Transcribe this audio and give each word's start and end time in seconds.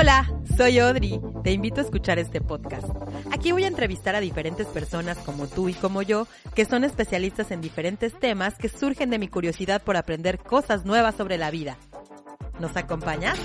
Hola, 0.00 0.32
soy 0.56 0.78
Audrey. 0.78 1.20
Te 1.44 1.52
invito 1.52 1.82
a 1.82 1.84
escuchar 1.84 2.18
este 2.18 2.40
podcast. 2.40 2.88
Aquí 3.32 3.52
voy 3.52 3.64
a 3.64 3.66
entrevistar 3.66 4.14
a 4.14 4.20
diferentes 4.20 4.66
personas 4.66 5.18
como 5.18 5.46
tú 5.46 5.68
y 5.68 5.74
como 5.74 6.00
yo, 6.00 6.26
que 6.54 6.64
son 6.64 6.84
especialistas 6.84 7.50
en 7.50 7.60
diferentes 7.60 8.18
temas 8.18 8.54
que 8.54 8.70
surgen 8.70 9.10
de 9.10 9.18
mi 9.18 9.28
curiosidad 9.28 9.82
por 9.82 9.98
aprender 9.98 10.38
cosas 10.38 10.86
nuevas 10.86 11.16
sobre 11.16 11.36
la 11.36 11.50
vida. 11.50 11.76
¿Nos 12.58 12.74
acompañas? 12.78 13.38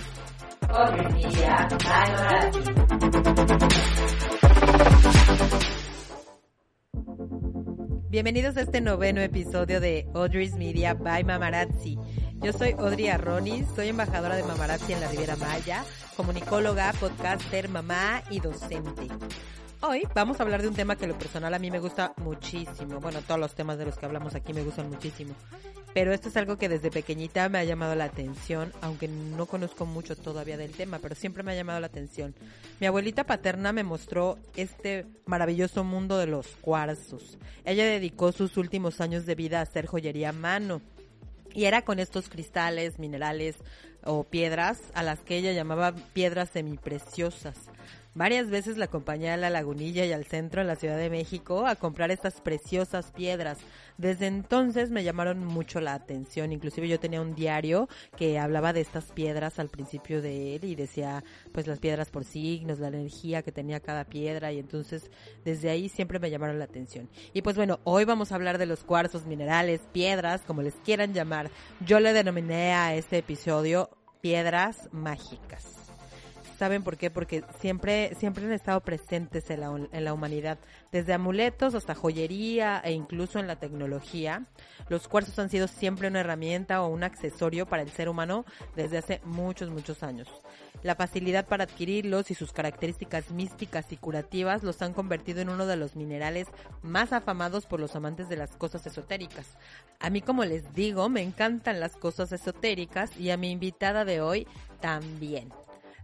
Bienvenidos 8.09 8.55
a 8.55 8.61
este 8.61 8.79
noveno 8.79 9.19
episodio 9.19 9.81
de 9.81 10.07
Audrey's 10.13 10.55
Media 10.55 10.93
by 10.93 11.25
Mamarazzi. 11.25 11.97
Yo 12.41 12.53
soy 12.53 12.71
Audrey 12.77 13.07
Arronis, 13.07 13.65
soy 13.75 13.89
embajadora 13.89 14.35
de 14.35 14.43
Mamarazzi 14.43 14.93
en 14.93 15.01
la 15.01 15.07
Riviera 15.07 15.35
Maya, 15.35 15.83
comunicóloga, 16.15 16.93
podcaster, 16.99 17.69
mamá 17.69 18.21
y 18.29 18.39
docente. 18.39 19.07
Hoy 19.81 20.07
vamos 20.13 20.39
a 20.39 20.43
hablar 20.43 20.61
de 20.61 20.67
un 20.67 20.75
tema 20.75 20.95
que 20.95 21.07
lo 21.07 21.17
personal 21.17 21.53
a 21.53 21.59
mí 21.59 21.71
me 21.71 21.79
gusta 21.79 22.13
muchísimo. 22.17 22.99
Bueno, 22.99 23.21
todos 23.21 23.39
los 23.39 23.55
temas 23.55 23.77
de 23.77 23.85
los 23.85 23.97
que 23.97 24.05
hablamos 24.05 24.35
aquí 24.35 24.53
me 24.53 24.63
gustan 24.63 24.89
muchísimo. 24.89 25.33
Pero 25.93 26.11
esto 26.11 26.27
es 26.27 26.35
algo 26.37 26.57
que 26.57 26.67
desde 26.67 26.91
pequeñita 26.91 27.47
me 27.47 27.57
ha 27.57 27.63
llamado 27.63 27.95
la 27.95 28.03
atención, 28.03 28.73
aunque 28.81 29.07
no 29.07 29.45
conozco 29.45 29.85
mucho 29.85 30.15
todavía 30.15 30.57
del 30.57 30.71
tema, 30.71 30.99
pero 30.99 31.15
siempre 31.15 31.41
me 31.41 31.53
ha 31.53 31.55
llamado 31.55 31.79
la 31.79 31.87
atención. 31.87 32.35
Mi 32.79 32.87
abuelita 32.87 33.23
paterna 33.23 33.71
me 33.71 33.83
mostró 33.83 34.37
este 34.55 35.07
maravilloso 35.25 35.83
mundo 35.83 36.17
de 36.17 36.27
los 36.27 36.47
cuarzos. 36.59 37.37
Ella 37.63 37.85
dedicó 37.85 38.33
sus 38.33 38.57
últimos 38.57 38.99
años 38.99 39.25
de 39.25 39.35
vida 39.35 39.59
a 39.59 39.63
hacer 39.63 39.85
joyería 39.85 40.29
a 40.29 40.33
mano 40.33 40.81
y 41.55 41.65
era 41.65 41.83
con 41.83 41.99
estos 41.99 42.29
cristales, 42.29 42.99
minerales 42.99 43.55
o 44.03 44.25
piedras 44.25 44.79
a 44.93 45.01
las 45.01 45.19
que 45.21 45.37
ella 45.37 45.53
llamaba 45.53 45.95
piedras 46.13 46.49
semipreciosas. 46.49 47.57
Varias 48.15 48.49
veces 48.49 48.77
la 48.77 48.85
acompañé 48.85 49.29
a 49.29 49.35
la 49.35 49.49
lagunilla 49.49 50.05
y 50.05 50.13
al 50.13 50.23
centro 50.23 50.61
en 50.61 50.67
la 50.67 50.77
Ciudad 50.77 50.97
de 50.97 51.09
México 51.09 51.67
a 51.67 51.75
comprar 51.75 52.11
estas 52.11 52.39
preciosas 52.39 53.11
piedras. 53.11 53.57
Desde 53.97 54.27
entonces 54.27 54.89
me 54.89 55.03
llamaron 55.03 55.43
mucho 55.43 55.81
la 55.81 55.95
atención. 55.95 56.53
Inclusive 56.53 56.87
yo 56.87 56.97
tenía 56.97 57.19
un 57.19 57.35
diario 57.35 57.89
que 58.15 58.39
hablaba 58.39 58.71
de 58.71 58.79
estas 58.79 59.11
piedras 59.11 59.59
al 59.59 59.67
principio 59.67 60.21
de 60.21 60.55
él 60.55 60.63
y 60.63 60.75
decía 60.75 61.25
pues 61.51 61.67
las 61.67 61.79
piedras 61.79 62.09
por 62.09 62.23
signos, 62.23 62.79
la 62.79 62.87
energía 62.87 63.41
que 63.41 63.51
tenía 63.51 63.81
cada 63.81 64.05
piedra 64.05 64.53
y 64.53 64.59
entonces 64.59 65.11
desde 65.43 65.69
ahí 65.69 65.89
siempre 65.89 66.17
me 66.17 66.31
llamaron 66.31 66.57
la 66.57 66.65
atención. 66.65 67.09
Y 67.33 67.41
pues 67.41 67.57
bueno, 67.57 67.81
hoy 67.83 68.05
vamos 68.05 68.31
a 68.31 68.35
hablar 68.35 68.57
de 68.59 68.65
los 68.65 68.85
cuarzos, 68.85 69.25
minerales, 69.25 69.81
piedras, 69.91 70.41
como 70.47 70.61
les 70.61 70.75
quieran 70.75 71.13
llamar. 71.13 71.51
Yo 71.85 71.99
le 71.99 72.13
denominé 72.13 72.71
a 72.75 72.95
este 72.95 73.17
episodio 73.17 73.89
piedras 74.21 74.87
mágicas. 74.93 75.84
¿Saben 76.57 76.83
por 76.83 76.95
qué? 76.95 77.11
Porque 77.11 77.43
siempre, 77.59 78.15
siempre 78.17 78.45
han 78.45 78.53
estado 78.53 78.79
presentes 78.79 79.49
en 79.49 79.59
la, 79.59 79.87
en 79.91 80.05
la 80.05 80.13
humanidad, 80.13 80.57
desde 80.91 81.13
amuletos 81.13 81.75
hasta 81.75 81.95
joyería 81.95 82.79
e 82.83 82.93
incluso 82.93 83.39
en 83.39 83.47
la 83.47 83.57
tecnología. 83.57 84.45
Los 84.87 85.09
cuarzos 85.09 85.37
han 85.39 85.49
sido 85.49 85.67
siempre 85.67 86.07
una 86.07 86.21
herramienta 86.21 86.81
o 86.81 86.87
un 86.87 87.03
accesorio 87.03 87.65
para 87.65 87.83
el 87.83 87.89
ser 87.89 88.07
humano 88.07 88.45
desde 88.75 88.97
hace 88.97 89.21
muchos, 89.25 89.69
muchos 89.69 90.01
años. 90.01 90.29
La 90.81 90.95
facilidad 90.95 91.45
para 91.45 91.65
adquirirlos 91.65 92.31
y 92.31 92.35
sus 92.35 92.53
características 92.53 93.31
místicas 93.31 93.91
y 93.91 93.97
curativas 93.97 94.63
los 94.63 94.81
han 94.81 94.93
convertido 94.93 95.41
en 95.41 95.49
uno 95.49 95.65
de 95.65 95.75
los 95.75 95.95
minerales 95.97 96.47
más 96.81 97.11
afamados 97.11 97.65
por 97.65 97.81
los 97.81 97.95
amantes 97.95 98.29
de 98.29 98.37
las 98.37 98.55
cosas 98.55 98.85
esotéricas. 98.85 99.57
A 99.99 100.09
mí, 100.09 100.21
como 100.21 100.45
les 100.45 100.73
digo, 100.73 101.09
me 101.09 101.21
encantan 101.21 101.81
las 101.81 101.97
cosas 101.97 102.31
esotéricas 102.31 103.17
y 103.17 103.31
a 103.31 103.37
mi 103.37 103.51
invitada 103.51 104.05
de 104.05 104.21
hoy 104.21 104.47
también 104.79 105.51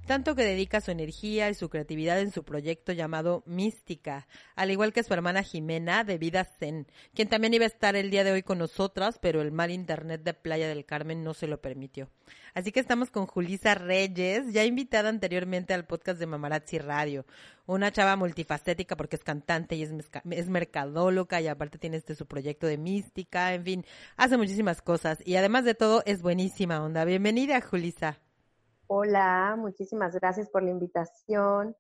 tanto 0.06 0.36
que 0.36 0.44
dedica 0.44 0.82
su 0.82 0.92
energía 0.92 1.50
y 1.50 1.54
su 1.54 1.70
creatividad 1.70 2.20
en 2.20 2.32
su 2.32 2.44
proyecto 2.44 2.92
llamado 2.92 3.44
Mística, 3.46 4.28
al 4.56 4.72
igual 4.72 4.94
que 4.94 5.04
su 5.04 5.14
hermana 5.14 5.44
Jimena 5.44 6.04
de 6.04 6.18
Vida 6.18 6.44
Zen, 6.44 6.88
quien 7.14 7.30
también 7.30 7.54
iba 7.54 7.64
a 7.64 7.68
estar 7.68 7.96
el 7.96 8.10
día 8.10 8.24
de 8.24 8.32
hoy 8.32 8.44
con 8.44 8.58
nosotras, 8.58 9.20
pero 9.22 9.42
el 9.42 9.52
mal 9.52 9.72
internet 9.72 10.24
de 10.24 10.34
Playa 10.34 10.68
del 10.68 10.86
Carmen 10.86 11.24
no 11.24 11.34
se 11.34 11.48
lo 11.48 11.62
permitió. 11.62 12.10
Así 12.54 12.72
que 12.72 12.80
estamos 12.80 13.12
con 13.12 13.28
Julisa 13.28 13.76
Reyes, 13.76 14.52
ya 14.52 14.66
invitada 14.66 15.10
anteriormente 15.10 15.74
al 15.74 15.86
podcast 15.86 16.20
de 16.20 16.28
Mamarazzi 16.28 16.80
Radio, 16.80 17.26
una 17.66 17.92
chava 17.92 18.16
multifacética 18.16 18.98
porque 18.98 19.16
es 19.16 19.24
cantante 19.24 19.76
y 19.76 19.84
es, 19.84 19.92
es 20.30 20.50
mercadóloga 20.50 21.40
y 21.40 21.48
aparte 21.48 21.78
tiene 21.78 21.98
este 21.98 22.16
su 22.16 22.26
proyecto 22.26 22.68
de 22.68 22.78
mística, 22.78 23.54
en 23.54 23.64
fin, 23.64 23.86
hace 24.18 24.36
muchísimas 24.38 24.82
cosas 24.82 25.20
y 25.26 25.36
además 25.36 25.64
de 25.64 25.76
todo 25.76 26.04
es 26.06 26.22
buenísima 26.22 26.84
onda. 26.84 27.06
Bienvenida, 27.06 27.62
Julisa. 27.62 28.20
Hola, 28.94 29.56
muchísimas 29.58 30.14
gracias 30.16 30.50
por 30.50 30.64
la 30.64 30.72
invitación. 30.72 31.78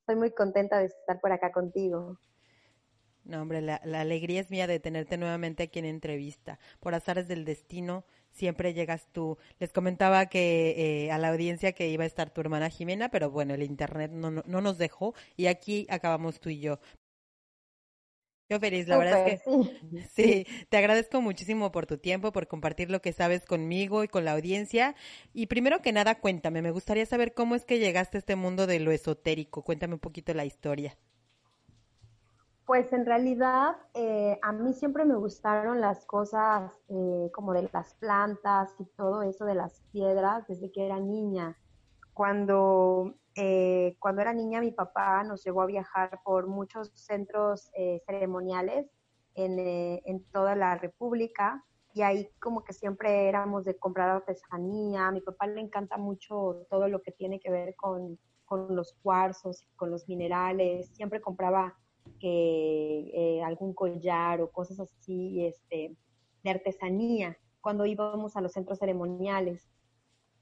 Estoy 0.00 0.16
muy 0.16 0.30
contenta 0.30 0.78
de 0.78 0.86
estar 0.86 1.20
por 1.20 1.30
acá 1.30 1.52
contigo. 1.52 2.18
No, 3.24 3.42
hombre, 3.42 3.60
la, 3.60 3.74
alegría 3.76 4.40
es 4.40 4.50
mía 4.50 4.66
de 4.66 4.80
tenerte 4.80 5.18
nuevamente 5.18 5.64
aquí 5.64 5.80
en 5.80 5.84
entrevista. 5.84 6.58
Por 6.80 6.94
azares 6.94 7.28
del 7.28 7.44
destino, 7.44 8.06
siempre 8.30 8.72
llegas 8.72 9.06
tú. 9.12 9.36
Les 9.58 9.70
comentaba 9.70 10.30
que 10.30 11.04
eh, 11.04 11.12
a 11.12 11.18
la 11.18 11.28
audiencia 11.28 11.72
que 11.72 11.90
iba 11.90 12.04
a 12.04 12.06
estar 12.06 12.30
tu 12.30 12.40
hermana 12.40 12.70
Jimena, 12.70 13.10
pero 13.10 13.30
bueno, 13.30 13.52
el 13.52 13.62
internet 13.62 14.10
no, 14.10 14.30
no 14.30 14.60
nos 14.62 14.78
dejó 14.78 15.12
y 15.36 15.48
aquí 15.48 15.86
acabamos 15.90 16.40
tú 16.40 16.48
y 16.48 16.60
yo. 16.60 16.78
Yo 18.48 18.60
feliz, 18.60 18.86
la 18.86 18.96
verdad 18.96 19.28
es 19.28 19.42
que 19.42 20.08
sí. 20.14 20.46
te 20.68 20.76
agradezco 20.76 21.20
muchísimo 21.20 21.72
por 21.72 21.86
tu 21.86 21.98
tiempo, 21.98 22.30
por 22.32 22.46
compartir 22.46 22.90
lo 22.90 23.02
que 23.02 23.12
sabes 23.12 23.44
conmigo 23.44 24.04
y 24.04 24.08
con 24.08 24.24
la 24.24 24.32
audiencia. 24.32 24.94
Y 25.32 25.46
primero 25.46 25.82
que 25.82 25.92
nada, 25.92 26.20
cuéntame, 26.20 26.62
me 26.62 26.70
gustaría 26.70 27.06
saber 27.06 27.34
cómo 27.34 27.56
es 27.56 27.64
que 27.64 27.80
llegaste 27.80 28.18
a 28.18 28.20
este 28.20 28.36
mundo 28.36 28.68
de 28.68 28.78
lo 28.78 28.92
esotérico. 28.92 29.62
Cuéntame 29.62 29.94
un 29.94 30.00
poquito 30.00 30.32
la 30.32 30.44
historia. 30.44 30.96
Pues 32.66 32.92
en 32.92 33.04
realidad 33.04 33.76
eh, 33.94 34.38
a 34.42 34.52
mí 34.52 34.72
siempre 34.74 35.04
me 35.04 35.14
gustaron 35.14 35.80
las 35.80 36.04
cosas 36.04 36.72
eh, 36.88 37.30
como 37.32 37.52
de 37.52 37.68
las 37.72 37.94
plantas 37.94 38.74
y 38.78 38.84
todo 38.96 39.22
eso 39.22 39.44
de 39.44 39.54
las 39.54 39.82
piedras 39.92 40.46
desde 40.46 40.70
que 40.70 40.86
era 40.86 41.00
niña. 41.00 41.56
Cuando 42.12 43.14
eh, 43.38 43.96
cuando 43.98 44.22
era 44.22 44.32
niña 44.32 44.62
mi 44.62 44.72
papá 44.72 45.22
nos 45.22 45.44
llevó 45.44 45.60
a 45.60 45.66
viajar 45.66 46.20
por 46.24 46.46
muchos 46.46 46.90
centros 46.94 47.70
eh, 47.74 48.00
ceremoniales 48.06 48.86
eh, 49.34 50.00
en, 50.06 50.24
toda 50.32 50.56
la 50.56 50.76
República 50.78 51.62
y 51.92 52.00
ahí 52.00 52.30
como 52.40 52.64
que 52.64 52.72
siempre 52.72 53.28
éramos 53.28 53.64
de 53.64 53.76
comprar 53.76 54.08
artesanía. 54.08 55.08
A 55.08 55.12
mi 55.12 55.20
papá 55.20 55.46
le 55.46 55.60
encanta 55.60 55.98
mucho 55.98 56.66
todo 56.70 56.88
lo 56.88 57.02
que 57.02 57.12
tiene 57.12 57.38
que 57.38 57.50
ver 57.50 57.74
con, 57.76 58.18
los 58.70 58.94
cuarzos, 59.02 59.66
con 59.76 59.90
los 59.90 60.08
minerales. 60.08 60.88
Siempre 60.94 61.20
compraba 61.20 61.74
algún 63.44 63.74
collar 63.74 64.40
o 64.40 64.50
cosas 64.50 64.80
así 64.80 65.44
este, 65.44 65.96
de 66.42 66.50
artesanía 66.50 67.36
cuando 67.60 67.84
íbamos 67.84 68.36
a 68.36 68.40
los 68.40 68.52
centros 68.52 68.78
ceremoniales. 68.78 69.68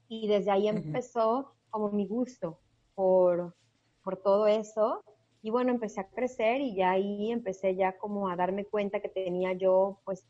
Y 0.07 0.27
desde 0.27 0.51
ahí 0.51 0.67
empezó 0.67 1.55
como 1.69 1.89
mi 1.91 2.07
gusto 2.07 2.59
por, 2.95 3.55
por 4.03 4.17
todo 4.17 4.47
eso. 4.47 5.03
Y 5.41 5.51
bueno, 5.51 5.71
empecé 5.71 6.01
a 6.01 6.07
crecer 6.07 6.61
y 6.61 6.75
ya 6.75 6.91
ahí 6.91 7.31
empecé 7.31 7.75
ya 7.75 7.97
como 7.97 8.29
a 8.29 8.35
darme 8.35 8.65
cuenta 8.65 8.99
que 8.99 9.09
tenía 9.09 9.53
yo 9.53 10.01
pues 10.03 10.25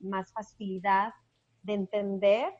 más 0.00 0.32
facilidad 0.32 1.12
de 1.62 1.74
entender 1.74 2.52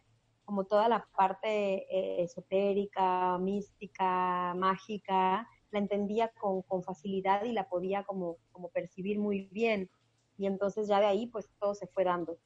como 0.45 0.65
toda 0.65 0.89
la 0.89 1.05
parte 1.17 1.49
eh, 1.49 2.23
esotérica, 2.23 3.37
mística, 3.39 4.55
mágica, 4.55 5.49
la 5.73 5.79
entendía 5.81 6.29
con, 6.29 6.63
con, 6.63 6.85
facilidad 6.85 7.45
y 7.45 7.53
la 7.53 7.69
podía 7.69 8.05
como, 8.05 8.37
como 8.53 8.69
percibir 8.69 9.19
muy 9.19 9.49
bien. 9.51 9.91
Y 10.39 10.47
entonces 10.47 10.87
ya 10.87 11.01
de 11.01 11.07
ahí 11.07 11.27
pues 11.27 11.51
todo 11.59 11.75
se 11.75 11.89
fue 11.89 12.05
dando. 12.05 12.39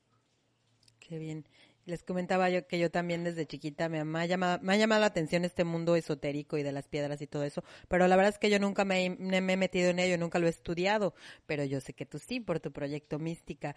Qué 0.98 1.18
bien. 1.18 1.44
Les 1.90 2.04
comentaba 2.04 2.48
yo 2.50 2.68
que 2.68 2.78
yo 2.78 2.88
también 2.88 3.24
desde 3.24 3.46
chiquita 3.46 3.88
me, 3.88 3.98
ha 3.98 4.26
llamado, 4.26 4.60
me 4.62 4.74
ha 4.74 4.76
llamado 4.76 5.00
la 5.00 5.08
atención 5.08 5.44
este 5.44 5.64
mundo 5.64 5.96
esotérico 5.96 6.56
y 6.56 6.62
de 6.62 6.70
las 6.70 6.86
piedras 6.86 7.20
y 7.20 7.26
todo 7.26 7.42
eso, 7.42 7.64
pero 7.88 8.06
la 8.06 8.14
verdad 8.14 8.32
es 8.32 8.38
que 8.38 8.48
yo 8.48 8.60
nunca 8.60 8.84
me, 8.84 9.06
he 9.06 9.56
metido 9.56 9.90
en 9.90 9.98
ello, 9.98 10.16
nunca 10.16 10.38
lo 10.38 10.46
he 10.46 10.50
estudiado, 10.50 11.14
pero 11.46 11.64
yo 11.64 11.80
sé 11.80 11.92
que 11.92 12.06
tú 12.06 12.20
sí 12.20 12.38
por 12.38 12.60
tu 12.60 12.70
proyecto 12.70 13.18
Mística. 13.18 13.74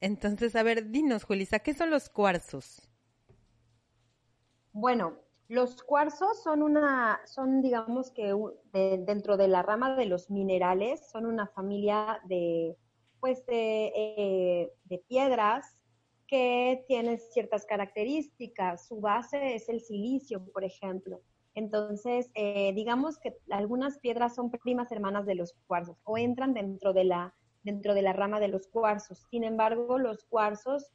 Entonces, 0.00 0.54
a 0.54 0.62
ver, 0.62 0.90
dinos, 0.90 1.24
Julisa, 1.24 1.60
¿qué 1.60 1.72
son 1.72 1.88
los 1.88 2.10
cuarzos? 2.10 2.86
Bueno, 4.72 5.16
los 5.48 5.82
cuarzos 5.82 6.42
son 6.42 6.62
una, 6.62 7.22
son 7.24 7.62
digamos 7.62 8.10
que 8.10 8.34
dentro 8.72 9.38
de 9.38 9.48
la 9.48 9.62
rama 9.62 9.96
de 9.96 10.04
los 10.04 10.30
minerales, 10.30 11.08
son 11.10 11.24
una 11.24 11.46
familia 11.46 12.20
de, 12.26 12.76
pues, 13.18 13.46
de, 13.46 13.92
eh, 13.96 14.72
de 14.84 14.98
piedras 15.08 15.75
que 16.26 16.84
tiene 16.88 17.18
ciertas 17.18 17.64
características. 17.66 18.88
Su 18.88 19.00
base 19.00 19.54
es 19.54 19.68
el 19.68 19.80
silicio, 19.80 20.44
por 20.52 20.64
ejemplo. 20.64 21.20
Entonces, 21.54 22.30
eh, 22.34 22.72
digamos 22.74 23.18
que 23.18 23.34
algunas 23.50 23.98
piedras 23.98 24.34
son 24.34 24.50
primas 24.50 24.92
hermanas 24.92 25.24
de 25.24 25.36
los 25.36 25.54
cuarzos 25.66 25.96
o 26.04 26.18
entran 26.18 26.52
dentro 26.52 26.92
de 26.92 27.04
la, 27.04 27.34
dentro 27.62 27.94
de 27.94 28.02
la 28.02 28.12
rama 28.12 28.40
de 28.40 28.48
los 28.48 28.66
cuarzos. 28.68 29.26
Sin 29.30 29.42
embargo, 29.42 29.98
los 29.98 30.24
cuarzos, 30.24 30.90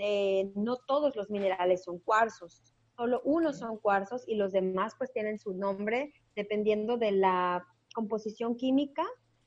eh, 0.00 0.52
no 0.54 0.76
todos 0.76 1.16
los 1.16 1.30
minerales 1.30 1.84
son 1.84 1.98
cuarzos. 1.98 2.62
solo 2.94 3.22
unos 3.24 3.58
son 3.58 3.78
cuarzos 3.78 4.22
y 4.28 4.34
los 4.34 4.52
demás 4.52 4.94
pues 4.98 5.10
tienen 5.12 5.38
su 5.38 5.54
nombre 5.54 6.12
dependiendo 6.36 6.98
de 6.98 7.12
la 7.12 7.66
composición 7.94 8.54
química 8.54 9.04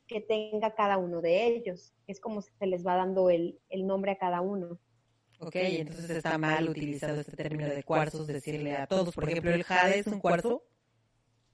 que 0.08 0.20
tenga 0.20 0.74
cada 0.74 0.98
uno 0.98 1.22
de 1.22 1.46
ellos. 1.46 1.94
Es 2.08 2.20
como 2.20 2.42
se 2.42 2.66
les 2.66 2.86
va 2.86 2.96
dando 2.96 3.30
el, 3.30 3.60
el 3.70 3.86
nombre 3.86 4.12
a 4.12 4.18
cada 4.18 4.42
uno. 4.42 4.80
Ok, 5.40 5.56
entonces 5.56 6.10
está 6.10 6.38
mal 6.38 6.70
utilizado 6.70 7.20
este 7.20 7.36
término 7.36 7.70
de 7.70 7.84
cuarzos, 7.84 8.28
decirle 8.28 8.76
a 8.76 8.88
todos, 8.88 9.14
por 9.14 9.30
ejemplo, 9.30 9.52
¿el 9.52 9.64
jade 9.64 10.00
es 10.00 10.08
un 10.08 10.20
cuarzo? 10.20 10.64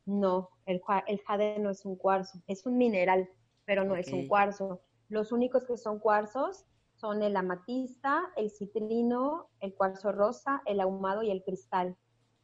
No, 0.05 0.49
el, 0.65 0.81
el 1.07 1.21
jade 1.21 1.59
no 1.59 1.69
es 1.69 1.85
un 1.85 1.95
cuarzo, 1.95 2.41
es 2.47 2.65
un 2.65 2.77
mineral, 2.77 3.29
pero 3.65 3.83
no 3.83 3.95
es 3.95 4.11
un 4.11 4.27
cuarzo. 4.27 4.81
Los 5.09 5.31
únicos 5.31 5.65
que 5.65 5.77
son 5.77 5.99
cuarzos 5.99 6.65
son 6.95 7.23
el 7.23 7.35
amatista, 7.35 8.21
el 8.35 8.51
citrino, 8.51 9.49
el 9.59 9.73
cuarzo 9.73 10.11
rosa, 10.11 10.61
el 10.65 10.79
ahumado 10.79 11.23
y 11.23 11.31
el 11.31 11.43
cristal. 11.43 11.97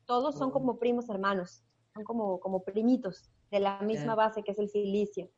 Todos 0.05 0.35
son 0.35 0.49
oh. 0.49 0.53
como 0.53 0.79
primos 0.79 1.09
hermanos, 1.09 1.63
son 1.93 2.03
como, 2.03 2.39
como 2.39 2.63
primitos 2.63 3.29
de 3.51 3.59
la 3.59 3.79
misma 3.81 4.15
base 4.15 4.43
que 4.43 4.51
es 4.51 4.59
el 4.59 4.69
silicio. 4.69 5.29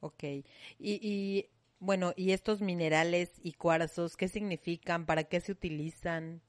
Ok. 0.00 0.22
Y, 0.22 0.44
y 0.78 1.50
bueno, 1.80 2.12
¿y 2.16 2.32
estos 2.32 2.60
minerales 2.60 3.38
y 3.42 3.52
cuarzos 3.52 4.16
qué 4.16 4.28
significan? 4.28 5.06
¿Para 5.06 5.24
qué 5.24 5.40
se 5.40 5.52
utilizan? 5.52 6.42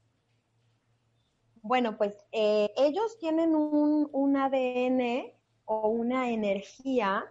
Bueno, 1.62 1.96
pues 1.98 2.14
eh, 2.32 2.72
ellos 2.76 3.18
tienen 3.18 3.54
un, 3.54 4.08
un 4.12 4.36
ADN 4.36 5.32
o 5.66 5.88
una 5.88 6.30
energía 6.30 7.24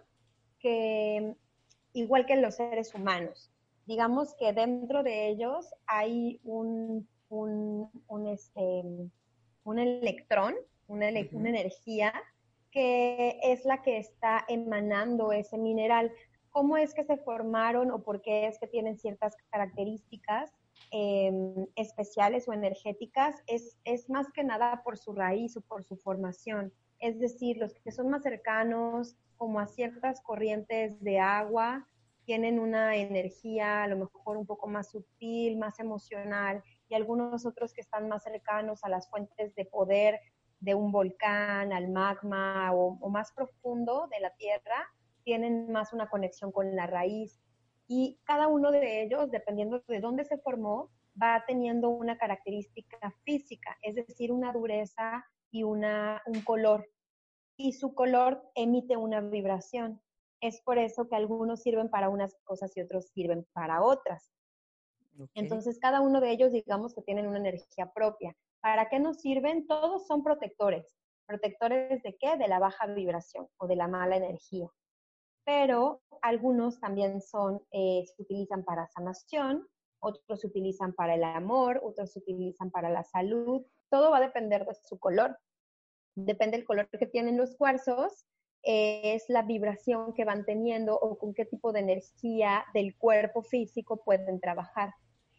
que, 0.59 1.35
igual 1.93 2.25
que 2.25 2.35
los 2.35 2.55
seres 2.55 2.93
humanos, 2.93 3.51
digamos 3.85 4.35
que 4.35 4.53
dentro 4.53 5.03
de 5.03 5.29
ellos 5.29 5.73
hay 5.87 6.39
un, 6.43 7.07
un, 7.29 7.89
un, 8.07 8.27
este, 8.27 8.83
un 9.63 9.79
electrón, 9.79 10.55
una, 10.87 11.07
una 11.31 11.49
energía 11.49 12.13
que 12.71 13.39
es 13.41 13.65
la 13.65 13.81
que 13.81 13.97
está 13.97 14.45
emanando 14.47 15.31
ese 15.31 15.57
mineral. 15.57 16.11
¿Cómo 16.59 16.75
es 16.75 16.93
que 16.93 17.05
se 17.05 17.15
formaron 17.15 17.89
o 17.89 18.03
por 18.03 18.21
qué 18.21 18.45
es 18.45 18.59
que 18.59 18.67
tienen 18.67 18.97
ciertas 18.97 19.37
características 19.49 20.51
em, 20.91 21.65
especiales 21.77 22.49
o 22.49 22.53
energéticas? 22.53 23.41
Es, 23.47 23.77
es 23.85 24.09
más 24.09 24.29
que 24.33 24.43
nada 24.43 24.81
por 24.83 24.97
su 24.97 25.13
raíz 25.13 25.55
o 25.55 25.61
por 25.61 25.85
su 25.85 25.95
formación. 25.95 26.73
Es 26.99 27.17
decir, 27.17 27.55
los 27.55 27.73
que 27.75 27.93
son 27.93 28.09
más 28.09 28.23
cercanos 28.23 29.15
como 29.37 29.61
a 29.61 29.67
ciertas 29.67 30.19
corrientes 30.19 31.01
de 31.01 31.19
agua, 31.19 31.87
tienen 32.25 32.59
una 32.59 32.97
energía 32.97 33.83
a 33.83 33.87
lo 33.87 33.95
mejor 33.95 34.35
un 34.35 34.45
poco 34.45 34.67
más 34.67 34.91
sutil, 34.91 35.57
más 35.57 35.79
emocional, 35.79 36.61
y 36.89 36.95
algunos 36.95 37.45
otros 37.45 37.73
que 37.73 37.79
están 37.79 38.09
más 38.09 38.23
cercanos 38.23 38.83
a 38.83 38.89
las 38.89 39.09
fuentes 39.09 39.55
de 39.55 39.63
poder 39.63 40.19
de 40.59 40.75
un 40.75 40.91
volcán, 40.91 41.71
al 41.71 41.87
magma 41.87 42.73
o, 42.73 43.09
más 43.09 43.31
profundo 43.31 44.09
de 44.11 44.19
la 44.19 44.31
Tierra, 44.31 44.89
tienen 45.29 45.71
más 45.71 45.93
una 45.93 46.09
conexión 46.09 46.51
con 46.51 46.75
la 46.75 46.87
raíz. 46.87 47.39
Y 47.87 48.19
cada 48.23 48.47
uno 48.47 48.71
de 48.71 49.03
ellos, 49.03 49.29
dependiendo 49.29 49.83
de 49.87 49.99
dónde 49.99 50.25
se 50.25 50.39
formó, 50.39 50.89
va 51.21 51.43
teniendo 51.45 51.89
una 51.89 52.17
característica 52.17 53.13
física, 53.23 53.77
es 53.83 53.93
decir, 53.93 54.31
una 54.31 54.51
dureza 54.51 55.23
y 55.51 55.61
una, 55.61 56.23
un 56.25 56.41
color. 56.41 56.89
Y 57.57 57.73
su 57.73 57.93
color 57.93 58.41
emite 58.55 58.97
una 58.97 59.21
vibración. 59.21 60.01
Es 60.41 60.61
por 60.61 60.79
eso 60.79 61.07
que 61.07 61.15
algunos 61.15 61.61
sirven 61.61 61.91
para 61.91 62.09
unas 62.09 62.35
cosas 62.43 62.75
y 62.75 62.81
otros 62.81 63.09
sirven 63.13 63.45
para 63.53 63.83
otras. 63.83 64.31
Entonces, 65.35 65.77
cada 65.77 66.01
uno 66.01 66.21
de 66.21 66.31
ellos, 66.31 66.51
digamos 66.51 66.95
que 66.95 67.03
tienen 67.03 67.27
una 67.27 67.37
energía 67.37 67.91
propia. 67.93 68.35
¿Para 68.61 68.89
qué 68.89 68.99
nos 68.99 69.17
sirven? 69.21 69.67
Todos 69.67 70.07
son 70.07 70.23
protectores. 70.23 70.95
¿Protectores 71.27 72.01
de 72.01 72.17
qué? 72.19 72.35
De 72.35 72.47
la 72.47 72.57
baja 72.57 72.87
vibración 72.87 73.47
o 73.57 73.67
de 73.67 73.75
la 73.75 73.87
mala 73.87 74.15
energía. 74.15 74.71
Pero 75.49 76.03
algunos 76.21 76.79
también 76.79 77.21
son, 77.21 77.59
eh, 77.71 78.03
se 78.05 78.21
utilizan 78.21 78.63
para 78.63 78.85
sanación, 78.85 79.67
otros 79.99 80.41
se 80.41 80.45
utilizan 80.45 80.93
para 80.93 81.15
el 81.15 81.23
amor, 81.23 81.81
otros 81.83 82.11
se 82.11 82.19
utilizan 82.19 82.69
para 82.69 82.91
la 82.91 83.03
salud. 83.03 83.65
Todo 83.89 84.11
va 84.11 84.17
a 84.17 84.21
depender 84.21 84.63
de 84.63 84.75
su 84.75 84.99
color. 84.99 85.39
Depende 86.13 86.55
del 86.55 86.67
color 86.67 86.87
que 86.89 87.07
tienen 87.07 87.35
los 87.35 87.55
cuarzos, 87.55 88.27
es 88.61 89.25
la 89.27 89.41
vibración 89.41 90.13
que 90.13 90.23
van 90.23 90.45
teniendo 90.45 90.93
o 90.99 91.17
con 91.17 91.33
qué 91.33 91.45
tipo 91.45 91.73
de 91.73 91.79
energía 91.79 92.63
del 92.75 92.95
cuerpo 92.95 93.41
físico 93.41 94.03
pueden 94.03 94.39
trabajar 94.39 94.93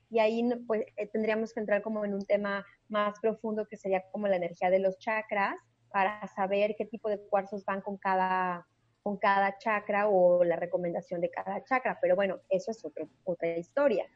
y 0.09 0.19
ahí 0.19 0.43
pues 0.67 0.87
eh, 0.97 1.07
tendríamos 1.07 1.53
que 1.53 1.61
entrar 1.61 1.83
como 1.83 2.05
en 2.05 2.15
un 2.15 2.25
tema 2.25 2.67
más 2.89 3.21
profundo 3.21 3.67
que 3.69 3.77
sería 3.77 4.03
como 4.11 4.27
la 4.27 4.37
energía 4.37 4.71
de 4.71 4.81
los 4.81 4.99
chakras 4.99 5.55
para 5.93 6.27
saber 6.29 6.75
qué 6.77 6.87
tipo 6.87 7.09
de 7.09 7.21
cuarzos 7.29 7.65
van 7.65 7.83
con 7.83 7.97
cada 7.99 8.67
con 9.03 9.17
cada 9.17 9.59
chakra 9.59 10.09
o 10.09 10.45
la 10.45 10.57
recomendación 10.57 11.21
de 11.21 11.31
cada 11.31 11.63
chakra, 11.65 11.99
pero 12.01 12.17
bueno, 12.17 12.41
eso 12.49 12.71
es 12.71 12.85
otro, 12.85 13.09
otra 13.25 13.57
historia. 13.57 14.07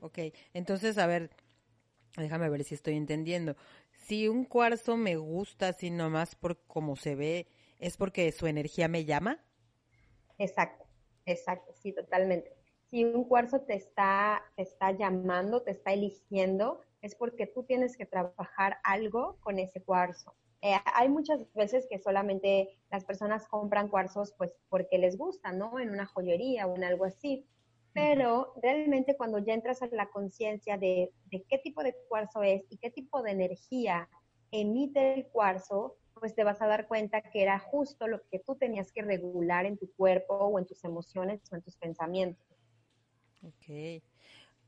Ok, 0.00 0.18
entonces, 0.54 0.96
a 0.98 1.06
ver, 1.06 1.30
déjame 2.16 2.48
ver 2.48 2.64
si 2.64 2.74
estoy 2.74 2.96
entendiendo. 2.96 3.56
Si 3.90 4.28
un 4.28 4.44
cuarzo 4.44 4.96
me 4.96 5.16
gusta 5.16 5.68
así 5.68 5.90
nomás 5.90 6.34
por 6.34 6.62
cómo 6.66 6.96
se 6.96 7.14
ve, 7.14 7.46
¿es 7.78 7.96
porque 7.96 8.30
su 8.32 8.46
energía 8.46 8.88
me 8.88 9.04
llama? 9.04 9.44
Exacto, 10.38 10.86
exacto, 11.26 11.72
sí, 11.74 11.92
totalmente 11.92 12.60
si 12.90 13.04
un 13.04 13.24
cuarzo 13.24 13.60
te 13.60 13.74
está, 13.74 14.42
te 14.56 14.62
está 14.62 14.90
llamando, 14.90 15.62
te 15.62 15.70
está 15.70 15.92
eligiendo, 15.92 16.80
es 17.02 17.14
porque 17.14 17.46
tú 17.46 17.62
tienes 17.62 17.96
que 17.96 18.04
trabajar 18.04 18.78
algo 18.82 19.38
con 19.40 19.60
ese 19.60 19.80
cuarzo. 19.80 20.34
Eh, 20.62 20.76
hay 20.94 21.08
muchas 21.08 21.40
veces 21.54 21.86
que 21.88 21.98
solamente 21.98 22.78
las 22.90 23.04
personas 23.04 23.46
compran 23.46 23.88
cuarzos 23.88 24.34
pues 24.36 24.52
porque 24.68 24.98
les 24.98 25.16
gusta, 25.16 25.52
¿no? 25.52 25.80
En 25.80 25.90
una 25.90 26.06
joyería 26.06 26.66
o 26.66 26.76
en 26.76 26.84
algo 26.84 27.04
así. 27.04 27.46
Pero 27.92 28.54
realmente 28.62 29.16
cuando 29.16 29.38
ya 29.38 29.54
entras 29.54 29.82
a 29.82 29.88
la 29.88 30.10
conciencia 30.10 30.76
de, 30.76 31.12
de 31.24 31.42
qué 31.48 31.58
tipo 31.58 31.82
de 31.82 31.94
cuarzo 32.08 32.42
es 32.42 32.62
y 32.70 32.76
qué 32.76 32.90
tipo 32.90 33.22
de 33.22 33.32
energía 33.32 34.08
emite 34.52 35.14
el 35.14 35.26
cuarzo, 35.26 35.96
pues 36.14 36.34
te 36.34 36.44
vas 36.44 36.60
a 36.60 36.66
dar 36.66 36.86
cuenta 36.86 37.22
que 37.22 37.42
era 37.42 37.58
justo 37.58 38.06
lo 38.06 38.22
que 38.28 38.38
tú 38.38 38.54
tenías 38.54 38.92
que 38.92 39.02
regular 39.02 39.66
en 39.66 39.78
tu 39.78 39.90
cuerpo 39.94 40.34
o 40.34 40.58
en 40.58 40.66
tus 40.66 40.84
emociones 40.84 41.40
o 41.50 41.56
en 41.56 41.62
tus 41.62 41.76
pensamientos. 41.76 42.46
Ok. 43.42 44.02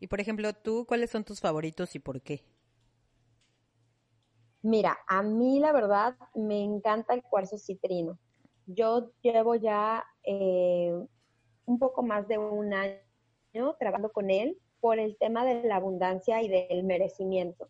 Y 0.01 0.07
por 0.09 0.21
ejemplo, 0.21 0.53
tú, 0.53 0.87
¿cuáles 0.87 1.11
son 1.11 1.25
tus 1.25 1.41
favoritos 1.41 1.95
y 1.95 1.99
por 1.99 2.23
qué? 2.23 2.43
Mira, 4.63 4.99
a 5.09 5.23
mí 5.23 5.59
la 5.59 5.73
verdad 5.73 6.17
me 6.35 6.63
encanta 6.63 7.15
el 7.15 7.23
cuarzo 7.23 7.59
citrino. 7.59 8.19
Yo 8.67 9.11
llevo 9.21 9.57
ya 9.57 10.05
eh, 10.23 10.95
un 11.67 11.79
poco 11.81 12.05
más 12.05 12.29
de 12.29 12.39
un 12.39 12.73
año 12.73 13.01
trabajando 13.79 14.13
con 14.13 14.31
él 14.31 14.57
por 14.81 15.01
el 15.01 15.17
tema 15.19 15.45
de 15.45 15.65
la 15.65 15.77
abundancia 15.77 16.43
y 16.43 16.49
del 16.49 16.85
merecimiento. 16.85 17.69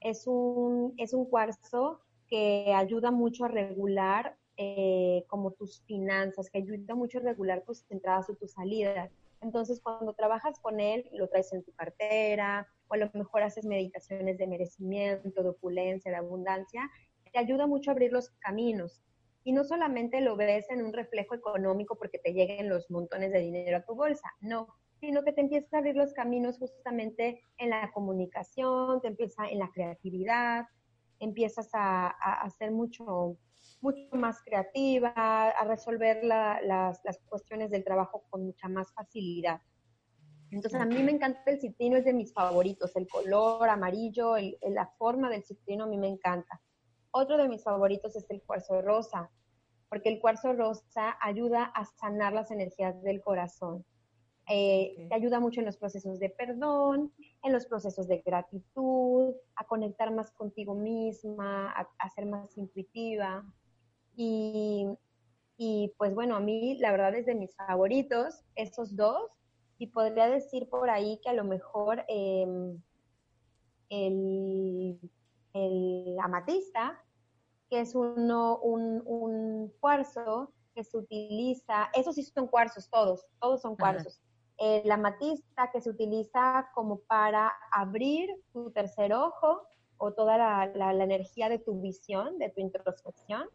Es 0.00 0.26
un, 0.26 0.94
es 0.96 1.12
un 1.12 1.26
cuarzo 1.26 2.00
que 2.26 2.72
ayuda 2.74 3.10
mucho 3.10 3.44
a 3.44 3.48
regular 3.48 4.36
eh, 4.56 5.24
como 5.28 5.52
tus 5.52 5.82
finanzas, 5.82 6.48
que 6.50 6.58
ayuda 6.58 6.94
mucho 6.94 7.18
a 7.18 7.22
regular 7.22 7.62
tus 7.66 7.84
entradas 7.90 8.30
y 8.30 8.36
tus 8.36 8.52
salidas. 8.52 9.10
Entonces, 9.42 9.80
cuando 9.80 10.14
trabajas 10.14 10.58
con 10.60 10.80
él, 10.80 11.08
lo 11.12 11.28
traes 11.28 11.52
en 11.52 11.64
tu 11.64 11.72
cartera, 11.72 12.66
o 12.90 12.94
a 12.94 12.98
lo 12.98 13.10
mejor 13.14 13.42
haces 13.42 13.64
meditaciones 13.64 14.38
de 14.38 14.46
merecimiento, 14.46 15.42
de 15.42 15.48
opulencia, 15.50 16.10
de 16.10 16.16
abundancia, 16.16 16.90
te 17.32 17.38
ayuda 17.38 17.66
mucho 17.66 17.90
a 17.90 17.92
abrir 17.92 18.12
los 18.12 18.30
caminos. 18.40 19.02
Y 19.44 19.52
no 19.52 19.64
solamente 19.64 20.20
lo 20.20 20.36
ves 20.36 20.68
en 20.70 20.84
un 20.84 20.92
reflejo 20.92 21.34
económico 21.34 21.96
porque 21.96 22.18
te 22.18 22.32
lleguen 22.32 22.68
los 22.68 22.90
montones 22.90 23.32
de 23.32 23.38
dinero 23.38 23.78
a 23.78 23.84
tu 23.84 23.94
bolsa, 23.94 24.28
no, 24.40 24.68
sino 25.00 25.22
que 25.22 25.32
te 25.32 25.40
empieza 25.40 25.76
a 25.76 25.78
abrir 25.78 25.96
los 25.96 26.12
caminos 26.12 26.58
justamente 26.58 27.42
en 27.56 27.70
la 27.70 27.90
comunicación, 27.92 29.00
te 29.00 29.08
empieza 29.08 29.46
en 29.46 29.60
la 29.60 29.70
creatividad, 29.72 30.66
empiezas 31.20 31.70
a, 31.72 32.08
a 32.08 32.42
hacer 32.42 32.70
mucho, 32.70 33.38
mucho 33.80 34.08
más 34.12 34.42
creativa, 34.42 35.12
a 35.14 35.64
resolver 35.64 36.22
las, 36.24 37.00
cuestiones 37.28 37.70
del 37.70 37.84
trabajo 37.84 38.24
con 38.28 38.44
mucha 38.44 38.68
más 38.68 38.92
facilidad. 38.92 39.60
Entonces, 40.50 40.80
a 40.80 40.84
mí 40.84 41.02
me 41.02 41.12
encanta 41.12 41.42
el 41.46 41.60
citrino, 41.60 41.96
es 41.96 42.04
de 42.04 42.12
mis 42.12 42.32
favoritos. 42.32 42.94
El 42.96 43.08
color 43.08 43.68
amarillo, 43.68 44.34
la 44.62 44.86
forma 44.98 45.30
del 45.30 45.44
citrino 45.44 45.84
a 45.84 45.86
mí 45.86 45.96
me 45.96 46.08
encanta. 46.08 46.60
Otro 47.12 47.36
de 47.36 47.48
mis 47.48 47.62
favoritos 47.62 48.16
es 48.16 48.28
el 48.30 48.42
cuarzo 48.42 48.82
rosa, 48.82 49.30
porque 49.88 50.08
el 50.08 50.20
cuarzo 50.20 50.52
rosa 50.52 51.16
ayuda 51.20 51.64
a 51.64 51.84
sanar 51.84 52.32
las 52.32 52.50
energías 52.50 53.00
del 53.02 53.20
corazón. 53.22 53.84
Eh, 54.48 55.06
te 55.08 55.14
ayuda 55.14 55.38
mucho 55.38 55.60
en 55.60 55.66
los 55.66 55.76
procesos 55.76 56.18
de 56.18 56.30
perdón, 56.30 57.12
en 57.42 57.52
los 57.52 57.66
procesos 57.66 58.08
de 58.08 58.18
gratitud, 58.18 59.34
a 59.54 59.64
conectar 59.64 60.12
más 60.12 60.32
contigo 60.32 60.74
misma, 60.74 61.70
a 61.70 62.10
ser 62.10 62.26
más 62.26 62.56
intuitiva. 62.58 63.44
Y, 64.16 64.86
y 65.56 65.94
pues 65.98 66.14
bueno, 66.14 66.36
a 66.36 66.40
mí 66.40 66.76
la 66.78 66.90
verdad 66.90 67.14
es 67.14 67.26
de 67.26 67.34
mis 67.34 67.54
favoritos, 67.54 68.42
esos 68.54 68.96
dos. 68.96 69.30
Y 69.80 69.86
podría 69.86 70.28
decir 70.28 70.68
por 70.68 70.90
ahí 70.90 71.18
que 71.22 71.30
a 71.30 71.32
lo 71.32 71.42
mejor 71.42 72.04
em, 72.06 72.78
el, 73.88 75.00
el 75.54 76.18
amatista, 76.22 77.02
que 77.70 77.80
es 77.80 77.94
uno, 77.94 78.58
un, 78.58 79.02
un 79.06 79.72
cuarzo 79.80 80.52
que 80.74 80.84
se 80.84 80.98
utiliza, 80.98 81.88
esos 81.94 82.14
sí 82.14 82.24
son 82.24 82.46
cuarzos 82.46 82.90
todos, 82.90 83.24
todos 83.40 83.62
son 83.62 83.74
cuarzos. 83.74 84.20
El 84.58 84.92
amatista 84.92 85.70
que 85.72 85.80
se 85.80 85.88
utiliza 85.88 86.68
como 86.74 86.98
para 87.00 87.50
abrir 87.72 88.28
tu 88.52 88.70
tercer 88.72 89.14
ojo 89.14 89.62
o 89.96 90.12
toda 90.12 90.36
la, 90.36 90.66
la, 90.74 91.04
energía 91.04 91.48
de 91.48 91.58
tu 91.58 91.80
visión, 91.80 92.36
de 92.36 92.50
tu 92.50 92.60
introspección. 92.60 93.48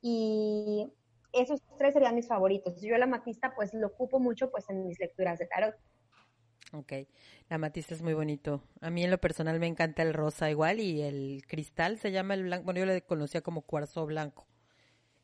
Y 0.00 0.90
esos 1.32 1.60
tres 1.78 1.94
serían 1.94 2.14
mis 2.14 2.28
favoritos. 2.28 2.80
Yo 2.80 2.94
el 2.94 3.02
amatista 3.02 3.54
pues 3.54 3.74
lo 3.74 3.88
ocupo 3.88 4.20
mucho 4.20 4.50
pues 4.50 4.68
en 4.70 4.86
mis 4.86 4.98
lecturas 4.98 5.38
de 5.38 5.46
tarot. 5.46 5.74
Ok, 6.74 6.92
la 7.50 7.56
amatista 7.56 7.94
es 7.94 8.02
muy 8.02 8.14
bonito. 8.14 8.62
A 8.80 8.88
mí 8.88 9.04
en 9.04 9.10
lo 9.10 9.20
personal 9.20 9.60
me 9.60 9.66
encanta 9.66 10.02
el 10.02 10.14
rosa 10.14 10.50
igual 10.50 10.80
y 10.80 11.02
el 11.02 11.44
cristal 11.46 11.98
se 11.98 12.12
llama 12.12 12.34
el 12.34 12.44
blanco. 12.44 12.64
Bueno, 12.64 12.80
yo 12.80 12.86
le 12.86 13.02
conocía 13.02 13.42
como 13.42 13.62
cuarzo 13.62 14.06
blanco. 14.06 14.46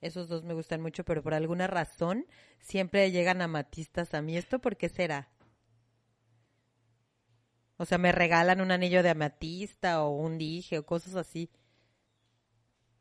Esos 0.00 0.28
dos 0.28 0.44
me 0.44 0.54
gustan 0.54 0.80
mucho, 0.82 1.04
pero 1.04 1.22
por 1.22 1.34
alguna 1.34 1.66
razón 1.66 2.26
siempre 2.60 3.10
llegan 3.10 3.40
amatistas 3.40 4.14
a 4.14 4.22
mí. 4.22 4.36
¿Esto 4.36 4.60
por 4.60 4.76
qué 4.76 4.88
será? 4.88 5.28
O 7.78 7.84
sea, 7.84 7.96
me 7.96 8.12
regalan 8.12 8.60
un 8.60 8.70
anillo 8.70 9.02
de 9.02 9.10
amatista 9.10 10.02
o 10.02 10.10
un 10.10 10.36
dije 10.36 10.78
o 10.78 10.86
cosas 10.86 11.14
así. 11.14 11.50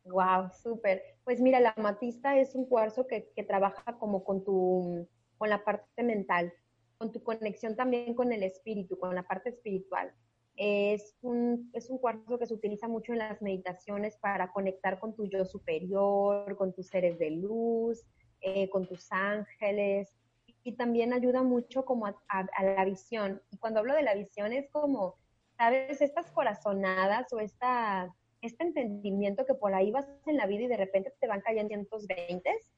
Wow, 0.09 0.51
súper. 0.51 1.01
Pues 1.23 1.39
mira, 1.39 1.59
la 1.59 1.73
amatista 1.75 2.37
es 2.37 2.55
un 2.55 2.65
cuarzo 2.65 3.07
que, 3.07 3.31
que 3.35 3.43
trabaja 3.43 3.97
como 3.99 4.23
con 4.23 4.43
tu, 4.43 5.07
con 5.37 5.49
la 5.49 5.63
parte 5.63 6.03
mental 6.03 6.53
con 6.97 7.11
tu 7.11 7.23
conexión 7.23 7.75
también 7.75 8.13
con 8.13 8.31
el 8.31 8.43
espíritu, 8.43 8.97
con 8.97 9.13
la 9.15 9.23
parte 9.23 9.49
espiritual. 9.49 10.13
Es 10.55 11.15
un, 11.21 11.69
es 11.73 11.89
un 11.89 11.99
cuarzo 11.99 12.39
que 12.39 12.47
se 12.47 12.53
utiliza 12.55 12.87
mucho 12.87 13.13
en 13.13 13.19
las 13.19 13.41
meditaciones 13.41 14.17
para 14.17 14.51
conectar 14.51 14.99
con 14.99 15.15
tu 15.15 15.25
yo 15.25 15.45
superior, 15.45 16.55
con 16.57 16.73
tus 16.73 16.87
seres 16.87 17.19
de 17.19 17.31
luz, 17.31 18.03
eh, 18.41 18.69
con 18.69 18.87
tus 18.87 19.11
ángeles. 19.11 20.15
Y 20.63 20.75
también 20.75 21.13
ayuda 21.13 21.43
mucho 21.43 21.85
como 21.85 22.07
a, 22.07 22.15
la 22.61 22.85
visión. 22.85 23.41
Y 23.51 23.57
cuando 23.57 23.79
hablo 23.79 23.93
de 23.93 24.01
la 24.01 24.15
visión 24.15 24.51
es 24.51 24.67
como, 24.71 25.15
¿sabes? 25.57 26.01
Estas 26.01 26.31
corazonadas 26.31 27.31
o 27.31 27.39
esta, 27.39 28.11
este 28.41 28.63
entendimiento 28.63 29.45
que 29.45 29.53
por 29.53 29.73
ahí 29.73 29.91
vas 29.91 30.07
en 30.25 30.37
la 30.37 30.45
vida 30.45 30.63
y 30.63 30.67
de 30.67 30.77
repente 30.77 31.13
te 31.19 31.27
van 31.27 31.41
cayendo 31.41 31.69
cientos 31.69 32.07
veintes. 32.07 32.71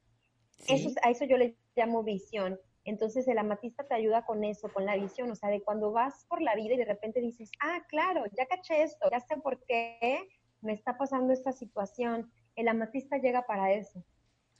Eso, 0.68 0.90
a 1.02 1.10
eso 1.10 1.24
yo 1.24 1.36
le 1.36 1.56
llamo 1.74 2.02
visión. 2.02 2.58
Entonces 2.84 3.28
el 3.28 3.38
amatista 3.38 3.86
te 3.86 3.94
ayuda 3.94 4.24
con 4.24 4.42
eso, 4.44 4.68
con 4.72 4.86
la 4.86 4.96
visión, 4.96 5.30
o 5.30 5.34
sea, 5.34 5.50
de 5.50 5.62
cuando 5.62 5.92
vas 5.92 6.24
por 6.28 6.40
la 6.40 6.54
vida 6.54 6.74
y 6.74 6.78
de 6.78 6.84
repente 6.84 7.20
dices, 7.20 7.50
ah, 7.60 7.82
claro, 7.88 8.24
ya 8.36 8.46
caché 8.46 8.82
esto, 8.82 9.08
ya 9.10 9.20
sé 9.20 9.36
por 9.36 9.62
qué 9.64 10.18
me 10.62 10.72
está 10.72 10.96
pasando 10.96 11.32
esta 11.32 11.52
situación. 11.52 12.30
El 12.56 12.68
amatista 12.68 13.18
llega 13.18 13.46
para 13.46 13.72
eso, 13.72 14.04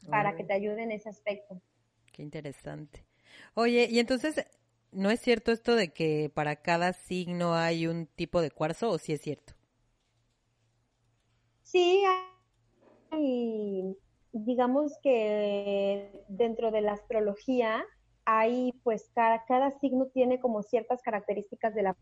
para 0.09 0.37
que 0.37 0.45
te 0.45 0.52
ayude 0.52 0.83
en 0.83 0.92
ese 0.92 1.09
aspecto. 1.09 1.61
Qué 2.12 2.23
interesante. 2.23 3.04
Oye, 3.54 3.88
y 3.90 3.99
entonces, 4.00 4.47
¿no 4.92 5.11
es 5.11 5.21
cierto 5.21 5.52
esto 5.52 5.75
de 5.75 5.92
que 5.92 6.30
para 6.33 6.57
cada 6.57 6.92
signo 6.92 7.54
hay 7.54 7.87
un 7.87 8.07
tipo 8.07 8.42
de 8.42 8.50
cuarzo 8.50 8.90
o 8.90 8.99
sí 8.99 9.12
es 9.12 9.23
cierto? 9.23 9.54
Sí, 11.71 12.03
hay, 13.12 13.97
digamos 14.33 14.99
que 15.05 16.25
dentro 16.27 16.73
de 16.73 16.81
la 16.81 16.95
astrología, 16.95 17.85
hay 18.25 18.73
pues 18.83 19.09
cada, 19.15 19.45
cada 19.45 19.79
signo 19.79 20.07
tiene 20.07 20.41
como 20.41 20.65
ciertas 20.65 21.00
características 21.00 21.73
de 21.77 21.83
la... 21.85 21.97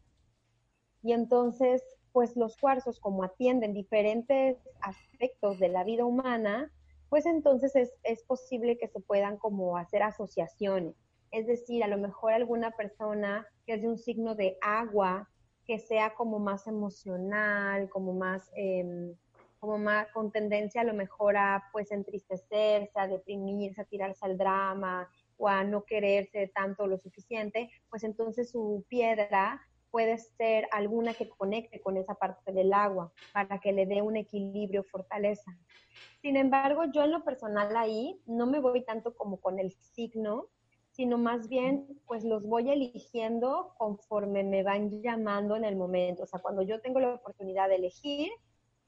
Y 1.03 1.13
entonces, 1.13 1.83
pues 2.13 2.35
los 2.35 2.57
cuarzos 2.57 2.99
como 2.99 3.25
atienden 3.25 3.75
diferentes 3.75 4.57
aspectos 4.81 5.59
de 5.59 5.69
la 5.69 5.85
vida 5.85 6.07
humana, 6.07 6.73
pues 7.11 7.27
entonces 7.27 7.77
es, 7.77 7.93
es 8.05 8.23
posible 8.23 8.79
que 8.79 8.89
se 8.89 9.01
puedan 9.01 9.37
como 9.37 9.77
hacer 9.77 10.03
asociaciones. 10.03 10.95
Es 11.31 11.47
decir, 11.47 11.85
a 11.85 11.89
lo 11.89 11.99
mejor 11.99 12.33
alguna 12.33 12.71
persona 12.71 13.47
que 13.67 13.75
es 13.75 13.83
de 13.83 13.89
un 13.89 13.99
signo 13.99 14.35
de 14.35 14.57
agua, 14.63 15.29
que 15.67 15.79
sea 15.79 16.15
como 16.15 16.39
más 16.39 16.67
emocional, 16.67 17.91
como 17.91 18.15
más, 18.15 18.51
eh, 18.57 19.15
como 19.59 19.79
más 19.79 20.09
con 20.13 20.31
tendencia 20.31 20.81
a 20.81 20.85
lo 20.85 20.95
mejor 20.95 21.37
a 21.37 21.65
pues 21.73 21.91
entristecerse, 21.93 22.93
a 22.95 23.07
deprimirse, 23.07 23.81
a 23.81 23.85
tirarse 23.85 24.25
al 24.25 24.39
drama, 24.39 25.09
o 25.39 25.49
a 25.49 25.65
no 25.65 25.85
quererse 25.85 26.49
tanto 26.49 26.87
lo 26.87 26.99
suficiente, 26.99 27.71
pues 27.89 28.05
entonces 28.05 28.51
su 28.51 28.85
piedra 28.89 29.63
puede 29.91 30.19
ser 30.19 30.69
alguna 30.73 31.15
que 31.15 31.29
conecte 31.29 31.81
con 31.81 31.97
esa 31.97 32.15
parte 32.15 32.53
del 32.53 32.73
agua 32.75 33.11
para 33.33 33.59
que 33.59 33.73
le 33.73 33.87
dé 33.87 34.03
un 34.03 34.17
equilibrio, 34.17 34.85
fortaleza. 34.85 35.57
Sin 36.21 36.37
embargo, 36.37 36.85
yo 36.93 37.05
en 37.05 37.13
lo 37.13 37.25
personal 37.25 37.75
ahí 37.77 38.21
no 38.27 38.47
me 38.47 38.61
voy 38.61 38.85
tanto 38.85 39.15
como 39.15 39.41
con 39.41 39.59
el 39.59 39.73
signo, 39.73 40.49
sino 40.91 41.17
más 41.17 41.49
bien 41.49 41.87
pues 42.07 42.25
los 42.25 42.43
voy 42.43 42.71
eligiendo 42.71 43.73
conforme 43.79 44.43
me 44.43 44.63
van 44.63 45.01
llamando 45.01 45.57
en 45.57 45.65
el 45.65 45.77
momento. 45.77 46.25
O 46.25 46.27
sea, 46.27 46.41
cuando 46.41 46.63
yo 46.63 46.81
tengo 46.81 47.01
la 47.01 47.15
oportunidad 47.15 47.69
de 47.69 47.77
elegir, 47.77 48.31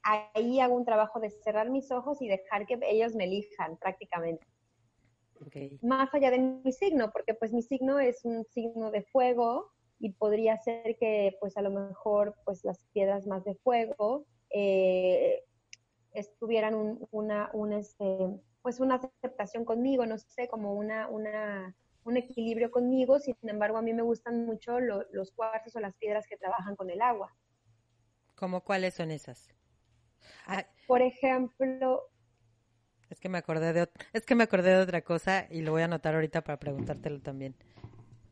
ahí 0.03 0.59
hago 0.59 0.75
un 0.75 0.85
trabajo 0.85 1.19
de 1.19 1.29
cerrar 1.29 1.69
mis 1.69 1.91
ojos 1.91 2.21
y 2.21 2.27
dejar 2.27 2.65
que 2.65 2.79
ellos 2.83 3.15
me 3.15 3.25
elijan 3.25 3.77
prácticamente. 3.77 4.45
Más 5.81 6.13
allá 6.13 6.29
de 6.29 6.39
mi 6.39 6.71
signo, 6.71 7.11
porque 7.11 7.33
pues 7.33 7.51
mi 7.51 7.63
signo 7.63 7.99
es 7.99 8.23
un 8.25 8.45
signo 8.45 8.91
de 8.91 9.01
fuego 9.03 9.71
y 9.99 10.11
podría 10.13 10.57
ser 10.57 10.97
que 10.99 11.35
pues 11.39 11.57
a 11.57 11.61
lo 11.61 11.71
mejor 11.71 12.35
pues 12.45 12.63
las 12.63 12.83
piedras 12.93 13.25
más 13.25 13.43
de 13.43 13.55
fuego 13.55 14.25
eh, 14.51 15.43
estuvieran 16.13 16.99
una, 17.11 17.49
un, 17.53 17.73
este, 17.73 18.05
pues 18.61 18.79
una 18.79 18.95
aceptación 18.95 19.65
conmigo, 19.65 20.05
no 20.05 20.17
sé, 20.17 20.47
como 20.47 20.73
una, 20.73 21.07
una, 21.07 21.75
un 22.03 22.17
equilibrio 22.17 22.69
conmigo, 22.69 23.19
sin 23.19 23.35
embargo 23.43 23.77
a 23.77 23.81
mí 23.81 23.93
me 23.93 24.01
gustan 24.03 24.45
mucho 24.45 24.79
los 24.79 25.31
cuarzos 25.31 25.75
o 25.75 25.79
las 25.79 25.95
piedras 25.95 26.27
que 26.27 26.37
trabajan 26.37 26.75
con 26.75 26.89
el 26.89 27.01
agua. 27.01 27.35
¿Cómo 28.35 28.61
cuáles 28.61 28.95
son 28.95 29.11
esas? 29.11 29.53
Ah, 30.47 30.65
Por 30.87 31.01
ejemplo, 31.01 32.03
es 33.11 33.19
que 33.19 33.27
me 33.27 33.37
acordé 33.37 33.73
de 33.73 33.89
es 34.13 34.25
que 34.25 34.35
me 34.35 34.43
acordé 34.43 34.69
de 34.69 34.81
otra 34.81 35.01
cosa 35.01 35.45
y 35.49 35.61
lo 35.61 35.71
voy 35.71 35.81
a 35.81 35.85
anotar 35.85 36.15
ahorita 36.15 36.43
para 36.43 36.57
preguntártelo 36.57 37.19
también. 37.19 37.55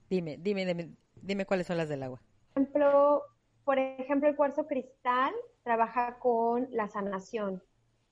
Dime, 0.09 0.37
dime, 0.37 0.65
dime, 0.65 0.95
dime 1.21 1.45
cuáles 1.45 1.67
son 1.67 1.77
las 1.77 1.89
del 1.89 2.01
agua. 2.01 2.21
Por 2.53 2.63
ejemplo, 2.63 3.23
por 3.65 3.77
ejemplo, 3.77 4.29
el 4.29 4.35
cuarzo 4.37 4.67
cristal 4.67 5.33
trabaja 5.63 6.17
con 6.19 6.69
la 6.71 6.87
sanación 6.87 7.61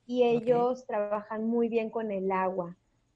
y 0.06 0.24
ellos 0.24 0.86
trabajan 0.86 1.46
muy 1.46 1.70
bien 1.70 1.89
con 1.89 2.12
el 2.12 2.32
agua. 2.32 2.75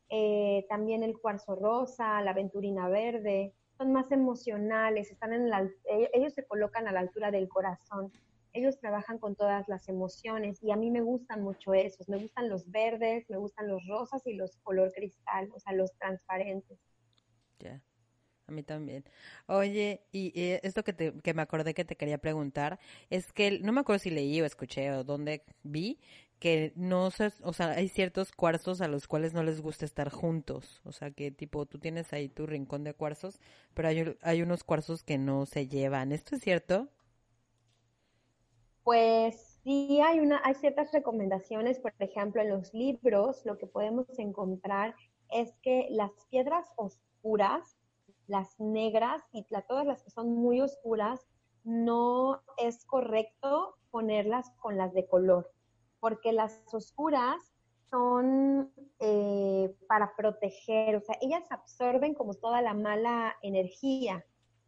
Eh, 0.10 0.66
también 0.70 1.04
el 1.04 1.20
cuarzo 1.20 1.56
rosa, 1.56 2.22
la 2.22 2.32
aventurina 2.32 2.88
verde, 2.90 3.54
son 3.78 3.92
más 3.92 4.12
emocionales, 4.12 5.12
están 5.12 5.34
en 5.34 5.50
la, 5.50 5.70
ellos 6.14 6.34
se 6.34 6.46
colocan 6.46 6.88
a 6.88 6.92
la 6.92 7.02
altura 7.02 7.32
del 7.32 7.50
corazón 7.50 8.12
ellos 8.54 8.80
trabajan 8.80 9.18
con 9.18 9.36
todas 9.36 9.68
las 9.68 9.88
emociones 9.88 10.62
y 10.62 10.72
a 10.72 10.76
mí 10.76 10.92
me 10.92 11.02
gustan 11.02 11.42
mucho 11.42 11.74
esos, 11.74 12.10
me 12.10 12.18
gustan 12.18 12.50
los 12.50 12.70
verdes, 12.70 13.30
me 13.30 13.38
gustan 13.38 13.68
los 13.68 13.86
rosas 13.88 14.22
y 14.26 14.34
los 14.34 14.58
color 14.58 14.92
cristal, 14.94 15.50
o 15.54 15.60
sea, 15.60 15.74
los 15.74 15.92
transparentes. 15.98 16.78
Ya, 17.60 17.82
a 18.48 18.52
mí 18.52 18.64
también. 18.64 19.06
Oye, 19.48 20.04
y, 20.12 20.32
esto 20.64 20.84
que, 20.84 20.94
te, 20.94 21.14
que 21.22 21.34
me 21.34 21.42
acordé 21.42 21.74
que 21.74 21.86
te 21.86 21.96
quería 21.96 22.18
preguntar, 22.18 22.80
es 23.10 23.32
que 23.34 23.60
no 23.60 23.72
me 23.72 23.82
acuerdo 23.82 24.00
si 24.00 24.10
leí 24.10 24.42
o 24.42 24.46
escuché 24.46 24.92
o 24.92 25.04
dónde 25.04 25.44
vi 25.64 26.00
que 26.42 26.74
no 26.76 27.12
se, 27.12 27.32
o 27.44 27.54
sea, 27.54 27.70
hay 27.70 27.88
ciertos 27.88 28.32
cuarzos 28.32 28.82
a 28.82 28.88
los 28.88 29.08
cuales 29.08 29.32
no 29.36 29.44
les 29.44 29.62
gusta 29.62 29.86
estar 29.86 30.10
juntos, 30.10 30.82
o 30.84 30.92
sea, 30.92 31.12
que 31.12 31.30
tipo 31.30 31.68
tú 31.68 31.78
tienes 31.78 32.12
ahí 32.14 32.30
tu 32.30 32.48
rincón 32.48 32.84
de 32.84 32.96
cuarzos, 32.96 33.40
pero 33.76 33.90
hay, 33.90 34.18
hay 34.24 34.42
unos 34.42 34.64
cuarzos 34.64 35.04
que 35.04 35.20
no 35.20 35.46
se 35.46 35.68
llevan, 35.68 36.12
¿esto 36.12 36.36
es 36.36 36.42
cierto? 36.42 36.90
Pues 38.84 39.60
sí 39.64 40.02
hay 40.02 40.20
una, 40.20 40.42
hay 40.44 40.56
ciertas 40.56 40.92
recomendaciones, 40.92 41.80
por 41.80 41.94
ejemplo, 42.00 42.42
en 42.42 42.50
los 42.50 42.74
libros 42.74 43.46
lo 43.46 43.58
que 43.58 43.68
podemos 43.68 44.08
encontrar 44.18 44.96
es 45.30 45.54
que 45.62 45.88
las 45.92 46.12
piedras 46.30 46.68
oscuras, 46.78 47.78
las 48.28 48.60
negras 48.60 49.24
y 49.32 49.46
todas 49.68 49.86
las 49.86 50.04
que 50.04 50.10
son 50.10 50.34
muy 50.34 50.62
oscuras, 50.62 51.28
no 51.64 52.42
es 52.58 52.86
correcto 52.86 53.76
ponerlas 53.92 54.50
con 54.62 54.78
las 54.78 54.94
de 54.94 55.08
color, 55.08 55.52
porque 56.00 56.32
las 56.34 56.62
oscuras 56.72 57.54
son 57.92 58.72
eh, 59.00 59.76
para 59.88 60.16
proteger, 60.16 60.96
o 60.96 61.02
sea, 61.02 61.18
ellas 61.22 61.44
absorben 61.50 62.14
como 62.14 62.34
toda 62.34 62.62
la 62.62 62.74
mala 62.74 63.36
energía, 63.42 64.26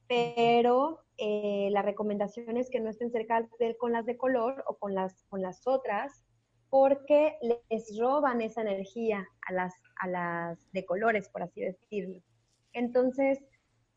pero 0.08 1.03
eh, 1.18 1.70
la 1.72 1.82
recomendación 1.82 2.58
es 2.58 2.70
que 2.70 2.80
no 2.80 2.90
estén 2.90 3.12
cerca 3.12 3.48
de, 3.60 3.78
con 3.78 3.92
las 3.94 4.06
de 4.06 4.18
color 4.18 4.64
o 4.68 4.78
con 4.78 4.94
las, 4.96 5.24
con 5.30 5.42
las 5.42 5.68
otras, 5.68 6.26
porque 6.70 7.38
les 7.70 7.98
roban 8.00 8.42
esa 8.42 8.62
energía 8.62 9.28
a 9.48 9.54
las, 9.54 9.74
a 10.02 10.08
las 10.08 10.72
de 10.72 10.86
colores, 10.86 11.30
por 11.30 11.44
así 11.44 11.62
decirlo. 11.62 12.20
Entonces, 12.74 13.40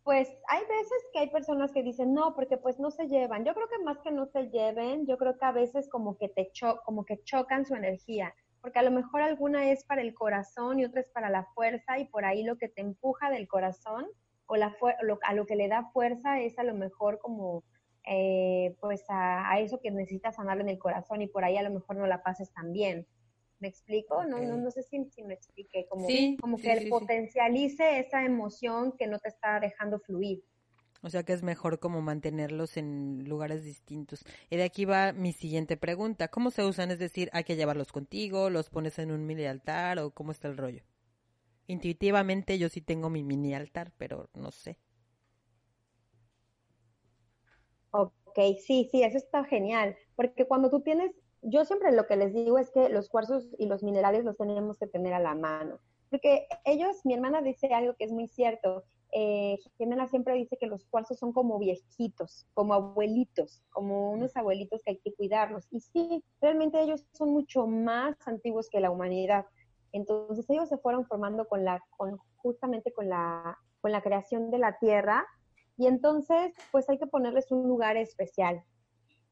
Pues 0.04 0.28
hay 0.48 0.60
veces 0.66 1.04
que 1.12 1.18
hay 1.20 1.30
personas 1.30 1.72
que 1.72 1.82
dicen 1.82 2.14
no, 2.14 2.34
porque 2.34 2.56
pues 2.58 2.78
no 2.78 2.90
se 2.92 3.08
llevan. 3.08 3.44
Yo 3.44 3.54
creo 3.54 3.68
que 3.68 3.82
más 3.82 3.98
que 4.02 4.12
no 4.12 4.26
se 4.26 4.50
lleven, 4.50 5.04
yo 5.06 5.18
creo 5.18 5.36
que 5.36 5.44
a 5.44 5.52
veces 5.52 5.88
como 5.88 6.16
que 6.16 6.28
te 6.28 6.50
como 6.84 7.04
que 7.04 7.22
chocan 7.24 7.66
su 7.66 7.74
energía, 7.74 8.32
porque 8.60 8.78
a 8.78 8.82
lo 8.84 8.92
mejor 8.92 9.22
alguna 9.22 9.70
es 9.72 9.84
para 9.84 10.02
el 10.02 10.14
corazón 10.14 10.78
y 10.78 10.84
otra 10.84 11.00
es 11.00 11.10
para 11.10 11.28
la 11.28 11.44
fuerza 11.54 11.98
y 11.98 12.04
por 12.06 12.24
ahí 12.24 12.44
lo 12.44 12.56
que 12.56 12.68
te 12.68 12.82
empuja 12.82 13.30
del 13.30 13.48
corazón 13.48 14.06
o 14.46 14.56
la 14.56 14.76
a 15.22 15.34
lo 15.34 15.46
que 15.46 15.56
le 15.56 15.68
da 15.68 15.90
fuerza 15.92 16.40
es 16.40 16.58
a 16.58 16.64
lo 16.64 16.74
mejor 16.74 17.18
como 17.18 17.64
eh, 18.08 18.76
pues 18.80 19.04
a, 19.08 19.58
eso 19.58 19.80
que 19.80 19.90
necesitas 19.90 20.36
sanar 20.36 20.60
en 20.60 20.68
el 20.68 20.78
corazón 20.78 21.22
y 21.22 21.26
por 21.26 21.44
ahí 21.44 21.56
a 21.56 21.62
lo 21.62 21.70
mejor 21.70 21.96
no 21.96 22.06
la 22.06 22.22
pases 22.22 22.52
tan 22.52 22.72
bien. 22.72 23.06
¿Me 23.58 23.68
explico? 23.68 24.24
No, 24.24 24.38
no, 24.38 24.56
no 24.56 24.70
sé 24.70 24.82
si, 24.82 24.98
me 25.24 25.34
expliqué, 25.34 25.86
como, 25.88 26.06
como 26.40 26.58
que 26.58 26.86
potencialice 26.90 27.98
esa 27.98 28.22
emoción 28.22 28.92
que 28.92 29.06
no 29.06 29.18
te 29.18 29.28
está 29.28 29.58
dejando 29.60 29.98
fluir. 29.98 30.44
O 31.02 31.08
sea 31.08 31.22
que 31.22 31.32
es 31.32 31.42
mejor 31.42 31.78
como 31.78 32.02
mantenerlos 32.02 32.76
en 32.76 33.24
lugares 33.28 33.64
distintos. 33.64 34.24
Y 34.50 34.56
de 34.56 34.64
aquí 34.64 34.84
va 34.84 35.12
mi 35.12 35.32
siguiente 35.32 35.76
pregunta. 35.76 36.28
¿Cómo 36.28 36.50
se 36.50 36.64
usan? 36.64 36.90
Es 36.90 36.98
decir, 36.98 37.30
¿hay 37.32 37.44
que 37.44 37.56
llevarlos 37.56 37.92
contigo? 37.92 38.50
¿Los 38.50 38.68
pones 38.68 38.98
en 38.98 39.10
un 39.10 39.26
mini 39.26 39.46
altar? 39.46 39.98
¿O 40.00 40.10
cómo 40.10 40.32
está 40.32 40.48
el 40.48 40.56
rollo? 40.56 40.82
Intuitivamente 41.66 42.58
yo 42.58 42.68
sí 42.68 42.80
tengo 42.80 43.10
mi 43.10 43.22
mini 43.22 43.54
altar, 43.54 43.92
pero 43.96 44.28
no 44.34 44.50
sé. 44.50 44.78
Ok, 47.90 48.12
sí, 48.64 48.88
sí, 48.90 49.02
eso 49.02 49.16
está 49.16 49.44
genial. 49.44 49.96
Porque 50.14 50.46
cuando 50.46 50.70
tú 50.70 50.80
tienes 50.82 51.12
yo 51.48 51.64
siempre 51.64 51.92
lo 51.92 52.06
que 52.06 52.16
les 52.16 52.34
digo 52.34 52.58
es 52.58 52.70
que 52.70 52.88
los 52.88 53.08
cuarzos 53.08 53.48
y 53.58 53.66
los 53.66 53.82
minerales 53.82 54.24
los 54.24 54.36
tenemos 54.36 54.78
que 54.78 54.86
tener 54.86 55.14
a 55.14 55.20
la 55.20 55.34
mano. 55.34 55.78
Porque 56.10 56.46
ellos, 56.64 57.04
mi 57.04 57.14
hermana 57.14 57.42
dice 57.42 57.68
algo 57.72 57.94
que 57.94 58.04
es 58.04 58.12
muy 58.12 58.26
cierto. 58.28 58.84
Eh, 59.12 59.58
Jimena 59.78 60.08
siempre 60.08 60.34
dice 60.34 60.56
que 60.58 60.66
los 60.66 60.84
cuarzos 60.86 61.18
son 61.18 61.32
como 61.32 61.58
viejitos, 61.58 62.46
como 62.54 62.74
abuelitos, 62.74 63.62
como 63.70 64.10
unos 64.10 64.36
abuelitos 64.36 64.82
que 64.82 64.92
hay 64.92 64.98
que 64.98 65.14
cuidarlos. 65.14 65.66
Y 65.70 65.80
sí, 65.80 66.24
realmente 66.40 66.80
ellos 66.80 67.04
son 67.12 67.30
mucho 67.30 67.66
más 67.66 68.16
antiguos 68.26 68.68
que 68.68 68.80
la 68.80 68.90
humanidad. 68.90 69.46
Entonces 69.96 70.48
ellos 70.50 70.68
se 70.68 70.76
fueron 70.76 71.06
formando 71.06 71.46
con 71.48 71.64
la, 71.64 71.82
con, 71.96 72.18
justamente 72.36 72.92
con 72.92 73.08
la, 73.08 73.58
con 73.80 73.92
la 73.92 74.02
creación 74.02 74.50
de 74.50 74.58
la 74.58 74.78
tierra. 74.78 75.26
Y 75.78 75.86
entonces, 75.86 76.54
pues 76.70 76.88
hay 76.90 76.98
que 76.98 77.06
ponerles 77.06 77.50
un 77.50 77.66
lugar 77.66 77.96
especial. 77.96 78.62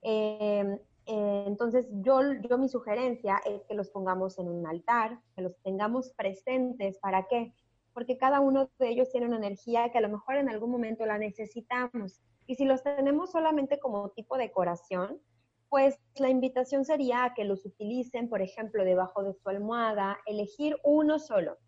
Eh, 0.02 0.78
eh, 1.06 1.44
entonces, 1.46 1.86
yo, 1.90 2.20
yo 2.48 2.56
mi 2.56 2.68
sugerencia 2.68 3.40
es 3.44 3.62
que 3.64 3.74
los 3.74 3.90
pongamos 3.90 4.38
en 4.38 4.48
un 4.48 4.66
altar, 4.66 5.20
que 5.36 5.42
los 5.42 5.54
tengamos 5.62 6.12
presentes. 6.16 6.98
¿Para 6.98 7.26
qué? 7.26 7.52
Porque 7.92 8.16
cada 8.16 8.40
uno 8.40 8.70
de 8.78 8.88
ellos 8.88 9.10
tiene 9.10 9.26
una 9.26 9.36
energía 9.36 9.90
que 9.90 9.98
a 9.98 10.02
lo 10.02 10.08
mejor 10.08 10.36
en 10.36 10.48
algún 10.48 10.70
momento 10.70 11.04
la 11.04 11.18
necesitamos. 11.18 12.22
Y 12.46 12.56
si 12.56 12.64
los 12.64 12.82
tenemos 12.82 13.32
solamente 13.32 13.78
como 13.78 14.10
tipo 14.10 14.36
de 14.36 14.44
decoración, 14.44 15.20
pues 15.68 15.98
la 16.16 16.28
invitación 16.28 16.84
sería 16.84 17.24
a 17.24 17.34
que 17.34 17.44
los 17.44 17.66
utilicen, 17.66 18.28
por 18.28 18.42
ejemplo, 18.42 18.84
debajo 18.84 19.22
de 19.22 19.34
su 19.34 19.48
almohada, 19.48 20.18
elegir 20.26 20.76
uno 20.84 21.18
solo, 21.18 21.58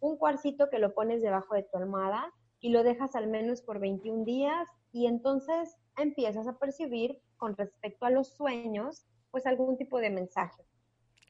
un 0.00 0.16
cuarcito 0.18 0.68
que 0.68 0.78
lo 0.78 0.94
pones 0.94 1.22
debajo 1.22 1.54
de 1.54 1.62
tu 1.62 1.76
almohada 1.78 2.32
y 2.60 2.70
lo 2.70 2.82
dejas 2.82 3.14
al 3.14 3.28
menos 3.28 3.62
por 3.62 3.78
21 3.78 4.24
días 4.24 4.68
y 4.92 5.06
entonces 5.06 5.76
empiezas 5.96 6.46
a 6.48 6.58
percibir 6.58 7.20
con 7.36 7.56
respecto 7.56 8.06
a 8.06 8.10
los 8.10 8.28
sueños, 8.28 9.06
pues 9.30 9.46
algún 9.46 9.76
tipo 9.76 9.98
de 9.98 10.10
mensaje. 10.10 10.64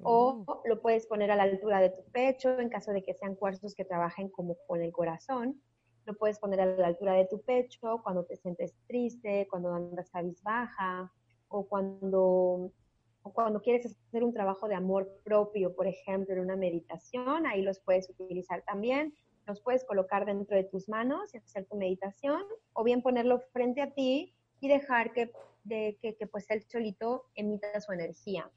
O 0.02 0.44
oh. 0.46 0.62
lo 0.66 0.82
puedes 0.82 1.06
poner 1.06 1.30
a 1.30 1.36
la 1.36 1.44
altura 1.44 1.80
de 1.80 1.90
tu 1.90 2.02
pecho 2.10 2.58
en 2.60 2.68
caso 2.68 2.92
de 2.92 3.02
que 3.02 3.14
sean 3.14 3.34
cuarzos 3.34 3.74
que 3.74 3.84
trabajen 3.84 4.28
como 4.28 4.56
con 4.66 4.82
el 4.82 4.92
corazón. 4.92 5.60
Lo 6.04 6.14
puedes 6.14 6.38
poner 6.38 6.60
a 6.60 6.66
la 6.66 6.86
altura 6.86 7.14
de 7.14 7.24
tu 7.26 7.40
pecho 7.42 8.00
cuando 8.02 8.24
te 8.24 8.36
sientes 8.36 8.74
triste, 8.86 9.48
cuando 9.50 9.72
andas 9.72 10.10
baja 10.42 11.12
o 11.48 11.66
cuando, 11.66 12.72
o 13.22 13.32
cuando 13.32 13.60
quieres 13.62 13.86
hacer 13.86 14.24
un 14.24 14.32
trabajo 14.32 14.68
de 14.68 14.74
amor 14.74 15.20
propio, 15.24 15.74
por 15.74 15.86
ejemplo, 15.86 16.34
en 16.34 16.40
una 16.40 16.56
meditación. 16.56 17.46
Ahí 17.46 17.62
los 17.62 17.80
puedes 17.80 18.08
utilizar 18.10 18.62
también. 18.62 19.14
Los 19.46 19.60
puedes 19.60 19.84
colocar 19.84 20.26
dentro 20.26 20.56
de 20.56 20.64
tus 20.64 20.88
manos 20.88 21.32
y 21.34 21.38
hacer 21.38 21.66
tu 21.66 21.76
meditación 21.76 22.42
o 22.72 22.82
bien 22.82 23.02
ponerlo 23.02 23.38
frente 23.52 23.80
a 23.80 23.92
ti 23.92 24.34
y 24.60 24.68
dejar 24.68 25.12
que, 25.12 25.30
de, 25.64 25.98
que, 26.00 26.26
pues 26.26 26.50
el 26.50 26.66
cholito 26.66 27.26
emita 27.34 27.80
su 27.80 27.92
energía. 27.92 28.50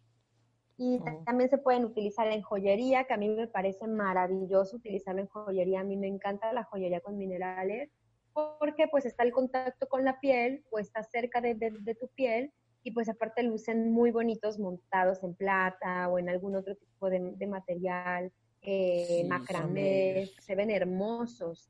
Y 0.77 0.99
oh. 0.99 1.23
también 1.25 1.49
se 1.49 1.57
pueden 1.57 1.85
utilizar 1.85 2.27
en 2.27 2.41
joyería, 2.41 3.03
que 3.03 3.13
a 3.13 3.17
mí 3.17 3.29
me 3.29 3.47
parece 3.47 3.85
maravilloso 3.87 4.77
utilizarlo 4.77 5.21
en 5.21 5.27
joyería. 5.27 5.81
A 5.81 5.83
mí 5.83 5.97
me 5.97 6.07
encanta 6.07 6.53
la 6.53 6.63
joyería 6.63 7.01
con 7.01 7.17
minerales, 7.17 7.91
porque 8.33 8.87
pues 8.87 9.05
está 9.05 9.23
el 9.23 9.31
contacto 9.31 9.87
con 9.87 10.05
la 10.05 10.19
piel, 10.19 10.63
o 10.71 10.79
está 10.79 11.03
cerca 11.03 11.41
de, 11.41 11.55
de, 11.55 11.95
tu 11.95 12.07
piel, 12.09 12.53
y 12.83 12.91
pues 12.91 13.09
aparte 13.09 13.43
lucen 13.43 13.91
muy 13.91 14.11
bonitos 14.11 14.59
montados 14.59 15.23
en 15.23 15.35
plata 15.35 16.07
o 16.09 16.19
en 16.19 16.29
algún 16.29 16.55
otro 16.55 16.75
tipo 16.75 17.09
de, 17.09 17.19
de 17.35 17.47
material, 17.47 18.31
eh, 18.61 19.25
macramé, 19.27 20.29
se 20.39 20.55
ven 20.55 20.71
hermosos. 20.71 21.69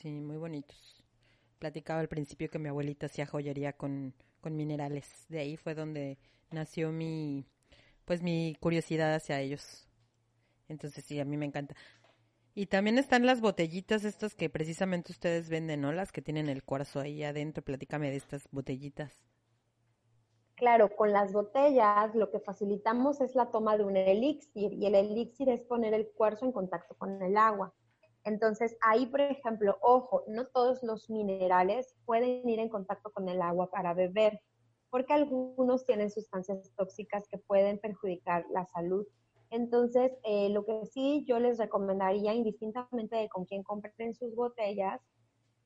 Sí, 0.00 0.10
muy 0.20 0.36
bonitos 0.36 0.98
platicaba 1.58 2.00
al 2.00 2.08
principio 2.08 2.48
que 2.48 2.58
mi 2.58 2.68
abuelita 2.68 3.06
hacía 3.06 3.26
joyería 3.26 3.72
con, 3.72 4.14
con 4.40 4.56
minerales. 4.56 5.26
De 5.28 5.40
ahí 5.40 5.56
fue 5.56 5.74
donde 5.74 6.18
nació 6.50 6.92
mi, 6.92 7.44
pues 8.04 8.22
mi 8.22 8.56
curiosidad 8.60 9.14
hacia 9.14 9.40
ellos. 9.40 9.88
Entonces 10.68 11.04
sí, 11.04 11.20
a 11.20 11.24
mí 11.24 11.36
me 11.36 11.46
encanta. 11.46 11.74
Y 12.54 12.66
también 12.66 12.98
están 12.98 13.24
las 13.24 13.40
botellitas 13.40 14.04
estas 14.04 14.34
que 14.34 14.50
precisamente 14.50 15.12
ustedes 15.12 15.48
venden, 15.48 15.80
¿no? 15.80 15.92
Las 15.92 16.10
que 16.10 16.22
tienen 16.22 16.48
el 16.48 16.64
cuarzo 16.64 17.00
ahí 17.00 17.22
adentro. 17.22 17.62
Platícame 17.62 18.10
de 18.10 18.16
estas 18.16 18.48
botellitas. 18.50 19.12
Claro, 20.58 20.94
con 20.96 21.12
las 21.12 21.32
botellas 21.32 22.12
lo 22.16 22.32
que 22.32 22.40
facilitamos 22.40 23.20
es 23.20 23.36
la 23.36 23.52
toma 23.52 23.76
de 23.78 23.84
un 23.84 23.96
elixir 23.96 24.72
y 24.72 24.86
el 24.86 24.96
elixir 24.96 25.48
es 25.50 25.62
poner 25.64 25.94
el 25.94 26.10
cuarzo 26.10 26.46
en 26.46 26.52
contacto 26.52 26.96
con 26.96 27.22
el 27.22 27.36
agua. 27.36 27.72
Entonces, 28.24 28.76
ahí, 28.80 29.06
por 29.06 29.20
ejemplo, 29.20 29.78
ojo, 29.80 30.24
no 30.26 30.48
todos 30.48 30.82
los 30.82 31.08
minerales 31.10 31.94
pueden 32.04 32.48
ir 32.48 32.58
en 32.58 32.68
contacto 32.68 33.12
con 33.12 33.28
el 33.28 33.40
agua 33.40 33.70
para 33.70 33.94
beber, 33.94 34.40
porque 34.90 35.12
algunos 35.12 35.86
tienen 35.86 36.10
sustancias 36.10 36.72
tóxicas 36.76 37.28
que 37.28 37.38
pueden 37.38 37.78
perjudicar 37.78 38.44
la 38.50 38.66
salud. 38.66 39.06
Entonces, 39.50 40.10
eh, 40.24 40.48
lo 40.48 40.66
que 40.66 40.86
sí 40.86 41.24
yo 41.24 41.38
les 41.38 41.58
recomendaría, 41.58 42.34
indistintamente 42.34 43.14
de 43.14 43.28
con 43.28 43.44
quién 43.44 43.62
compren 43.62 44.12
sus 44.12 44.34
botellas, 44.34 45.00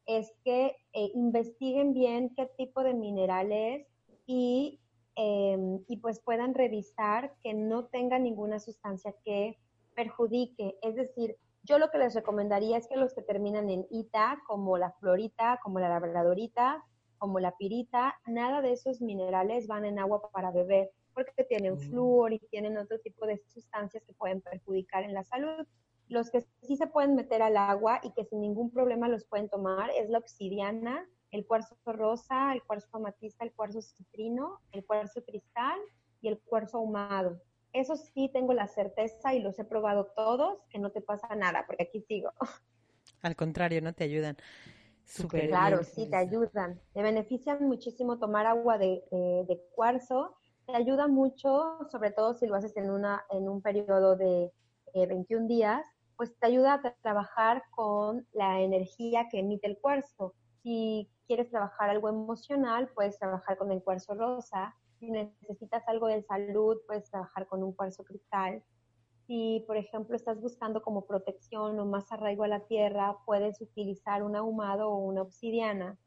es 0.05 0.31
que 0.45 0.77
eh, 0.93 1.11
investiguen 1.15 1.95
bien 1.95 2.35
qué 2.37 2.45
tipo 2.59 2.83
de 2.83 2.93
minerales 2.93 3.87
y, 4.27 4.82
em, 5.15 5.85
y 5.89 5.99
pues 5.99 6.21
puedan 6.21 6.55
revisar 6.55 7.35
que 7.43 7.55
no 7.55 7.87
tenga 7.87 8.19
ninguna 8.19 8.59
sustancia 8.59 9.15
que 9.25 9.59
perjudique. 9.95 10.79
Es 10.83 10.95
decir, 10.95 11.37
yo 11.65 11.79
lo 11.79 11.91
que 11.91 11.99
les 11.99 12.15
recomendaría 12.15 12.77
es 12.77 12.89
que 12.89 12.97
los 12.97 13.15
que 13.15 13.23
terminan 13.23 13.71
en 13.71 13.87
ita, 13.91 14.43
como 14.47 14.79
la 14.79 14.93
florita, 14.93 15.61
como 15.63 15.79
la 15.79 15.89
labradorita, 15.89 16.85
como 17.19 17.39
la 17.39 17.57
pirita, 17.57 18.17
nada 18.27 18.63
de 18.63 18.73
esos 18.73 19.01
minerales 19.01 19.69
van 19.69 19.85
en 19.85 20.01
agua 20.01 20.29
para 20.33 20.51
beber, 20.51 20.91
porque 21.15 21.45
tienen 21.45 21.75
mm. 21.75 21.79
flúor 21.79 22.33
y 22.33 22.41
tienen 22.51 22.77
otro 22.77 22.99
tipo 22.99 23.27
de 23.27 23.41
sustancias 23.47 24.03
que 24.05 24.13
pueden 24.13 24.41
perjudicar 24.41 25.05
en 25.05 25.15
la 25.15 25.23
salud. 25.23 25.65
Los 26.09 26.31
que 26.31 26.41
sí 26.63 26.77
se 26.77 26.89
pueden 26.89 27.15
meter 27.15 27.41
al 27.43 27.57
agua 27.57 28.01
y 28.03 28.11
que 28.13 28.25
sin 28.25 28.41
ningún 28.41 28.73
problema 28.73 29.09
los 29.09 29.25
pueden 29.25 29.49
tomar 29.49 29.91
es 29.91 30.11
la 30.11 30.19
obsidiana, 30.19 31.09
el 31.33 31.47
cuarzo 31.47 31.75
rosa, 31.87 32.53
el 32.53 32.63
cuarzo 32.63 32.89
amatista, 32.93 33.45
el 33.45 33.53
cuarzo 33.53 33.83
citrino, 33.83 34.61
el 34.71 34.85
cuarzo 34.85 35.25
cristal 35.25 35.81
y 36.21 36.29
el 36.29 36.39
cuarzo 36.39 36.79
ahumado. 36.79 37.41
Eso 37.73 37.97
sí 37.97 38.31
tengo 38.33 38.53
la 38.53 38.69
certeza 38.69 39.35
y 39.35 39.41
los 39.41 39.59
he 39.59 39.65
probado 39.65 40.13
todos, 40.15 40.59
que 40.69 40.79
no 40.79 40.91
te 40.91 41.01
pasa 41.01 41.35
nada, 41.35 41.65
porque 41.67 41.85
aquí 41.85 42.03
sigo. 42.03 42.31
Al 43.23 43.35
contrario, 43.35 43.81
no 43.81 43.95
te 43.95 44.05
ayudan. 44.05 44.37
Súper 45.05 45.49
claro, 45.49 45.83
sí, 45.83 46.07
te 46.09 46.17
ayudan. 46.17 46.81
Te 46.93 47.03
benefician 47.03 47.67
muchísimo 47.67 48.19
tomar 48.19 48.47
agua 48.47 48.79
de, 48.79 49.03
cuarzo. 49.75 50.37
Te 50.67 50.77
ayuda 50.77 51.09
mucho, 51.09 51.79
sobre 51.91 52.11
todo 52.13 52.35
si 52.35 52.47
lo 52.47 52.55
haces 52.55 52.77
en, 52.77 52.91
una, 52.91 53.25
en 53.31 53.49
un 53.49 53.63
periodo 53.63 54.17
de 54.17 54.53
21 54.95 55.45
eh, 55.45 55.49
días, 55.49 55.87
pues 56.17 56.37
te 56.39 56.47
ayuda 56.47 56.75
a 56.75 56.95
trabajar 57.03 57.65
con 57.71 58.27
la 58.33 58.61
energía 58.61 59.29
que 59.31 59.41
emite 59.41 59.67
el 59.67 59.79
cuarzo. 59.79 60.35
Si 60.63 61.11
quieres 61.27 61.51
trabajar 61.51 61.91
algo 61.91 62.09
emocional, 62.09 62.89
puedes 62.95 63.19
trabajar 63.19 63.59
con 63.59 63.73
el 63.73 63.83
cuarzo 63.83 64.15
rosa 64.15 64.77
si 65.03 65.11
necesitas 65.11 65.83
algo 65.89 66.07
de 66.07 66.23
salud, 66.23 66.79
puedes 66.87 67.11
trabajar 67.11 67.49
con 67.49 67.65
un 67.65 67.73
cuarzo 67.73 68.05
cristal. 68.05 68.63
Si, 69.27 69.65
por 69.67 69.77
ejemplo, 69.77 70.15
estás 70.15 70.41
buscando 70.41 70.81
como 70.81 71.07
protección 71.07 71.77
o 71.81 71.87
más 71.87 72.13
arraigo 72.13 72.45
a 72.45 72.49
la 72.49 72.61
tierra, 72.67 73.17
puedes 73.27 73.61
utilizar 73.61 74.23
un 74.23 74.37
ahumado 74.37 74.91
o 74.91 74.99
una 74.99 75.23
obsidiana. 75.23 75.99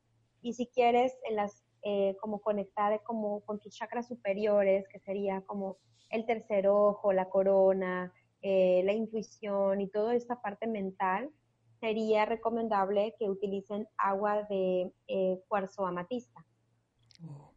Y 0.42 0.54
si 0.54 0.68
quieres 0.68 1.14
en 1.28 1.36
las, 1.36 1.66
eh, 1.82 2.16
como 2.22 2.40
conectar 2.40 3.04
como 3.04 3.42
con 3.42 3.60
tus 3.60 3.76
chakras 3.76 4.08
superiores, 4.08 4.88
que 4.88 5.00
sería 5.00 5.42
como 5.42 5.76
el 6.10 6.26
tercer 6.26 6.70
ojo, 6.70 7.12
la 7.12 7.28
corona, 7.28 8.14
eh, 8.42 8.82
la 8.86 8.94
intuición 8.94 9.82
y 9.82 9.90
toda 9.90 10.16
esta 10.16 10.42
parte 10.42 10.68
mental, 10.68 11.32
sería 11.86 12.26
recomendable 12.26 13.14
que 13.20 13.30
utilicen 13.30 13.88
agua 13.98 14.42
de 14.50 14.92
eh, 15.08 15.40
cuarzo 15.48 15.86
amatista. 15.86 16.44
Oh, 17.24 17.54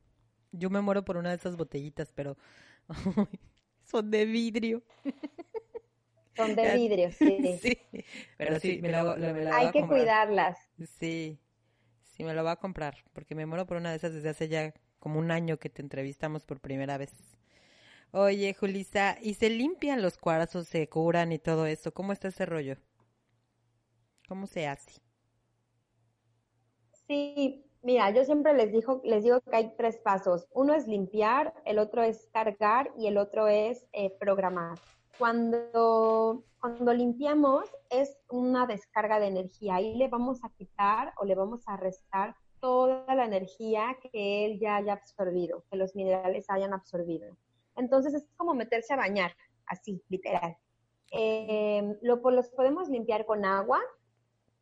yo 0.53 0.69
me 0.69 0.83
muero 0.83 1.03
por 1.03 1.17
una 1.17 1.31
de 1.31 1.37
esas 1.37 1.57
botellitas, 1.57 2.12
pero 2.12 2.37
son 3.85 4.11
de 4.11 4.27
vidrio. 4.27 4.83
Son 6.37 6.55
de 6.55 6.77
vidrio, 6.77 7.11
sí. 7.19 7.59
sí. 7.61 7.77
Pero 8.37 8.61
sí, 8.61 8.79
me 8.81 8.91
la, 8.91 9.17
me 9.17 9.43
la 9.43 9.57
Hay 9.57 9.73
que 9.73 9.85
cuidarlas. 9.85 10.57
Sí, 11.01 11.37
sí, 12.05 12.23
me 12.23 12.33
lo 12.33 12.45
va 12.45 12.53
a 12.53 12.57
comprar, 12.61 13.03
porque 13.12 13.35
me 13.35 13.45
muero 13.45 13.67
por 13.67 13.77
una 13.77 13.91
de 13.91 13.97
esas 13.97 14.12
desde 14.14 14.29
hace 14.29 14.47
ya 14.47 14.73
como 15.01 15.19
un 15.19 15.33
año 15.33 15.59
que 15.59 15.69
te 15.69 15.83
entrevistamos 15.83 16.45
por 16.45 16.61
primera 16.61 16.97
vez. 16.97 17.12
Oye, 18.12 18.55
Julisa, 18.55 19.19
¿y 19.21 19.35
se 19.35 19.51
limpian 19.51 20.01
los 20.01 20.17
cuarzos, 20.17 20.69
se 20.69 20.88
curan 20.88 21.33
y 21.33 21.41
todo 21.41 21.67
eso? 21.67 21.93
¿Cómo 21.93 22.12
está 22.12 22.29
ese 22.29 22.47
rollo? 22.47 22.77
¿Cómo 24.29 24.47
se 24.47 24.69
hace? 24.69 25.01
Sí, 27.07 27.64
mira, 27.83 28.11
yo 28.11 28.25
siempre 28.27 28.53
les 28.53 28.71
digo, 28.71 29.01
les 29.03 29.25
digo 29.25 29.41
que 29.41 29.57
hay 29.57 29.75
tres 29.77 29.97
pasos. 29.97 30.47
Uno 30.53 30.75
es 30.75 30.87
limpiar, 30.87 31.55
el 31.64 31.79
otro 31.79 32.03
es 32.03 32.29
cargar 32.31 32.93
y 32.99 33.07
el 33.07 33.17
otro 33.17 33.49
es 33.49 33.87
eh, 33.93 34.14
programar. 34.21 34.79
Cuando, 35.19 36.45
cuando 36.61 36.93
limpiamos 36.93 37.71
es 37.88 38.19
una 38.29 38.67
descarga 38.67 39.19
de 39.19 39.29
energía. 39.29 39.77
Ahí 39.77 39.95
le 39.95 40.09
vamos 40.09 40.45
a 40.45 40.51
quitar 40.51 41.14
o 41.17 41.25
le 41.25 41.35
vamos 41.35 41.62
a 41.67 41.79
restar 41.79 42.37
toda 42.61 43.14
la 43.14 43.25
energía 43.25 43.97
que 44.12 44.45
él 44.45 44.61
ya 44.61 44.77
haya 44.77 44.93
absorbido, 44.93 45.64
que 45.71 45.79
los 45.79 45.95
minerales 45.97 46.45
hayan 46.51 46.75
absorbido. 46.75 47.35
Entonces 47.77 48.12
es 48.12 48.29
como 48.37 48.53
meterse 48.53 48.93
a 48.93 48.97
bañar, 48.97 49.33
así, 49.67 50.03
literal. 50.09 50.59
Eh, 51.12 51.97
lo, 52.03 52.21
pues, 52.21 52.35
los 52.35 52.51
podemos 52.51 52.88
limpiar 52.88 53.25
con 53.25 53.45
agua, 53.45 53.81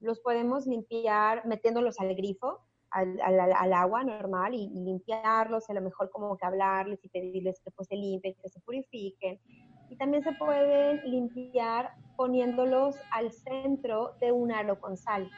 los 0.01 0.21
podemos 0.21 0.67
limpiar 0.67 1.47
metiéndolos 1.47 2.01
al 2.01 2.15
grifo, 2.15 2.61
al, 2.91 3.73
agua 3.73 4.05
normal 4.05 4.55
y, 4.55 4.69
limpiarlos, 4.69 5.69
a 5.69 5.75
lo 5.75 5.83
mejor 5.83 6.11
como 6.11 6.37
que 6.37 6.47
hablarles 6.47 7.05
y 7.05 7.09
pedirles 7.09 7.61
que 7.61 7.71
pues 7.71 7.89
se 7.89 7.97
limpien, 7.97 8.35
que 8.43 8.49
se 8.49 8.61
purifiquen. 8.61 9.41
Y 9.89 9.97
también 9.97 10.23
se 10.23 10.33
pueden 10.33 11.03
limpiar 11.05 11.93
poniéndolos 12.17 12.97
al 13.13 13.33
centro 13.33 14.15
de 14.21 14.33
un 14.33 14.51
aro 14.53 14.81
con 14.81 14.97
sal. 14.97 15.31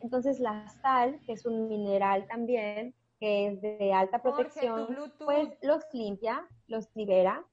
Entonces 0.00 0.38
la 0.38 0.68
sal, 0.82 1.18
que 1.26 1.32
es 1.32 1.46
un 1.46 1.68
mineral 1.68 2.26
también, 2.28 2.94
que 3.18 3.48
es 3.48 3.62
de 3.62 3.92
alta 3.92 4.20
protección, 4.20 4.88
pues 5.24 5.48
los 5.62 5.82
limpia, 5.92 6.46
los 6.66 6.88
libera 6.94 7.44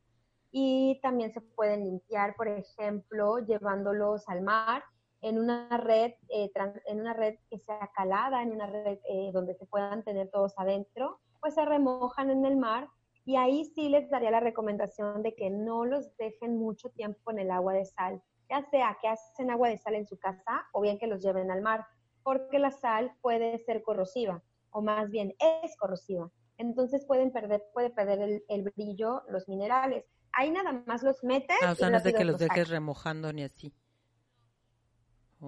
y 0.51 0.99
también 1.01 1.31
se 1.31 1.39
pueden 1.39 1.85
limpiar, 1.85 2.35
por 2.35 2.49
ejemplo, 2.49 3.39
llevándolos 3.39 4.27
al 4.27 4.41
mar 4.41 4.83
en 5.21 5.39
una 5.39 5.77
red, 5.77 6.13
eh, 6.29 6.51
en 6.85 6.99
una 6.99 7.13
red 7.13 7.35
que 7.49 7.59
sea 7.59 7.89
calada, 7.95 8.41
en 8.41 8.51
una 8.51 8.67
red 8.67 8.99
eh, 9.07 9.31
donde 9.33 9.53
se 9.55 9.65
puedan 9.65 10.03
tener 10.03 10.29
todos 10.29 10.53
adentro, 10.57 11.19
pues 11.39 11.55
se 11.55 11.65
remojan 11.65 12.29
en 12.29 12.45
el 12.45 12.57
mar 12.57 12.87
y 13.25 13.35
ahí 13.35 13.65
sí 13.65 13.89
les 13.89 14.09
daría 14.09 14.31
la 14.31 14.39
recomendación 14.39 15.21
de 15.21 15.35
que 15.35 15.49
no 15.49 15.85
los 15.85 16.15
dejen 16.17 16.57
mucho 16.57 16.89
tiempo 16.89 17.31
en 17.31 17.39
el 17.39 17.51
agua 17.51 17.73
de 17.73 17.85
sal, 17.85 18.21
ya 18.49 18.63
sea 18.69 18.97
que 19.01 19.07
hacen 19.07 19.51
agua 19.51 19.69
de 19.69 19.77
sal 19.77 19.95
en 19.95 20.05
su 20.05 20.17
casa 20.17 20.65
o 20.73 20.81
bien 20.81 20.97
que 20.97 21.07
los 21.07 21.21
lleven 21.21 21.51
al 21.51 21.61
mar, 21.61 21.85
porque 22.23 22.59
la 22.59 22.71
sal 22.71 23.11
puede 23.21 23.59
ser 23.59 23.83
corrosiva 23.83 24.43
o 24.71 24.81
más 24.81 25.09
bien 25.09 25.35
es 25.39 25.75
corrosiva. 25.77 26.31
Entonces 26.57 27.05
pueden 27.05 27.31
perder, 27.31 27.63
puede 27.73 27.89
perder 27.89 28.43
el, 28.47 28.63
brillo 28.63 29.23
los 29.29 29.47
minerales. 29.47 30.05
Ahí 30.33 30.51
nada 30.51 30.83
más 30.85 31.01
los 31.03 31.23
metes. 31.23 31.57
Ah, 31.61 31.71
o 31.71 31.75
sea, 31.75 31.89
no 31.89 31.97
es 31.97 32.03
de 32.03 32.13
que 32.13 32.23
los 32.23 32.37
dejes 32.37 32.69
remojando 32.69 33.33
ni 33.33 33.43
así. 33.43 33.73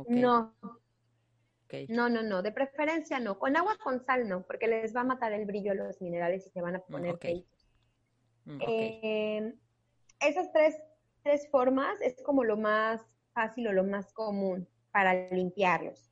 No. 0.08 0.54
No, 1.90 2.10
no, 2.10 2.22
no. 2.22 2.42
De 2.42 2.52
preferencia 2.52 3.20
no. 3.20 3.40
Con 3.40 3.56
agua 3.56 3.78
con 3.84 4.04
sal 4.06 4.28
no, 4.28 4.44
porque 4.44 4.68
les 4.68 4.96
va 4.96 5.02
a 5.02 5.06
matar 5.06 5.34
el 5.34 5.46
brillo 5.46 5.72
a 5.72 5.76
los 5.76 6.02
minerales 6.02 6.46
y 6.46 6.50
se 6.50 6.62
van 6.62 6.76
a 6.76 6.80
poner 6.80 7.16
okay. 7.16 7.48
Mm, 8.46 8.60
eh, 8.68 9.56
esas 10.20 10.52
tres, 10.52 10.76
tres 11.24 11.50
formas 11.50 12.00
es 12.02 12.22
como 12.24 12.44
lo 12.44 12.58
más 12.58 13.02
fácil 13.34 13.68
o 13.68 13.74
lo 13.74 13.84
más 13.84 14.14
común 14.14 14.68
para 14.92 15.30
limpiarlos. 15.32 16.12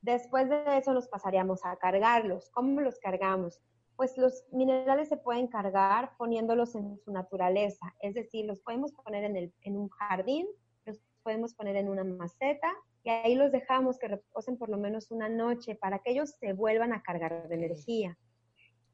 Después 0.00 0.48
de 0.48 0.78
eso 0.78 0.92
nos 0.92 1.08
pasaríamos 1.08 1.64
a 1.64 1.76
cargarlos. 1.76 2.50
¿Cómo 2.50 2.80
los 2.80 2.98
cargamos? 2.98 3.60
Pues 3.96 4.16
los 4.16 4.44
minerales 4.52 5.08
se 5.08 5.16
pueden 5.16 5.48
cargar 5.48 6.16
poniéndolos 6.16 6.74
en 6.76 6.98
su 6.98 7.12
naturaleza, 7.12 7.94
es 8.00 8.14
decir, 8.14 8.46
los 8.46 8.60
podemos 8.60 8.92
poner 8.92 9.24
en, 9.24 9.36
el, 9.36 9.52
en 9.62 9.76
un 9.76 9.88
jardín, 9.88 10.46
los 10.84 11.00
podemos 11.24 11.52
poner 11.54 11.74
en 11.74 11.88
una 11.88 12.04
maceta 12.04 12.72
y 13.04 13.10
ahí 13.10 13.34
los 13.34 13.52
dejamos 13.52 13.98
que 13.98 14.08
reposen 14.08 14.58
por 14.58 14.68
lo 14.68 14.78
menos 14.78 15.10
una 15.10 15.28
noche 15.28 15.74
para 15.74 16.00
que 16.00 16.12
ellos 16.12 16.30
se 16.40 16.52
vuelvan 16.52 16.92
a 16.92 17.02
cargar 17.02 17.48
de 17.48 17.54
energía. 17.54 18.18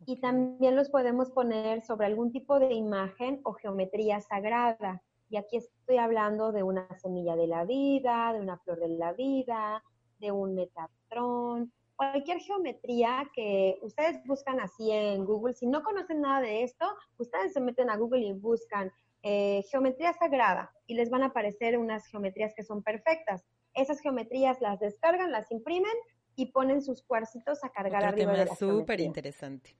Y 0.07 0.21
también 0.21 0.77
los 0.77 0.91
podemos 0.91 1.31
poner 1.31 1.83
sobre 1.83 2.07
algún 2.07 2.31
tipo 2.31 2.59
de 2.59 2.75
imagen 2.75 3.41
o 3.45 3.55
geometría 3.55 4.21
sagrada. 4.21 5.03
Y 5.31 5.37
aquí 5.37 5.57
estoy 5.57 5.97
hablando 5.97 6.53
de 6.53 6.63
una 6.63 6.87
semilla 6.99 7.37
de 7.37 7.47
la 7.47 7.65
vida, 7.65 8.33
de 8.33 8.41
una 8.41 8.59
flor 8.59 8.81
de 8.81 8.89
la 8.89 9.13
vida, 9.15 9.83
de 10.19 10.31
un 10.31 10.55
Metatron, 10.55 11.73
cualquier 11.97 12.39
geometría 12.41 13.31
que 13.35 13.79
ustedes 13.83 14.23
buscan 14.27 14.61
así 14.61 14.91
en 14.91 15.25
Google. 15.25 15.55
Si 15.55 15.67
no 15.67 15.83
conocen 15.83 16.21
nada 16.21 16.41
de 16.41 16.63
esto, 16.63 16.87
ustedes 17.19 17.53
se 17.53 17.61
meten 17.61 17.91
a 17.91 17.97
Google 17.97 18.27
y 18.27 18.33
buscan 18.33 18.93
eh, 19.23 19.63
geometría 19.71 20.13
sagrada 20.13 20.73
y 20.87 20.95
les 20.95 21.11
van 21.11 21.23
a 21.23 21.27
aparecer 21.27 21.79
unas 21.79 22.07
geometrías 22.07 22.53
que 22.55 22.63
son 22.63 22.83
perfectas. 22.83 23.45
Esas 23.75 24.01
geometrías 24.01 24.61
las 24.61 24.81
descargan, 24.81 25.33
las 25.33 25.51
imprimen 25.51 25.93
y 26.37 26.47
ponen 26.47 26.83
sus 26.83 27.03
cuarcitos 27.03 27.63
a 27.65 27.71
cargar 27.71 28.05
arriba 28.05 28.33
de 28.33 28.45
la 28.47 28.55
súper 28.55 29.01
interesante. 29.01 29.77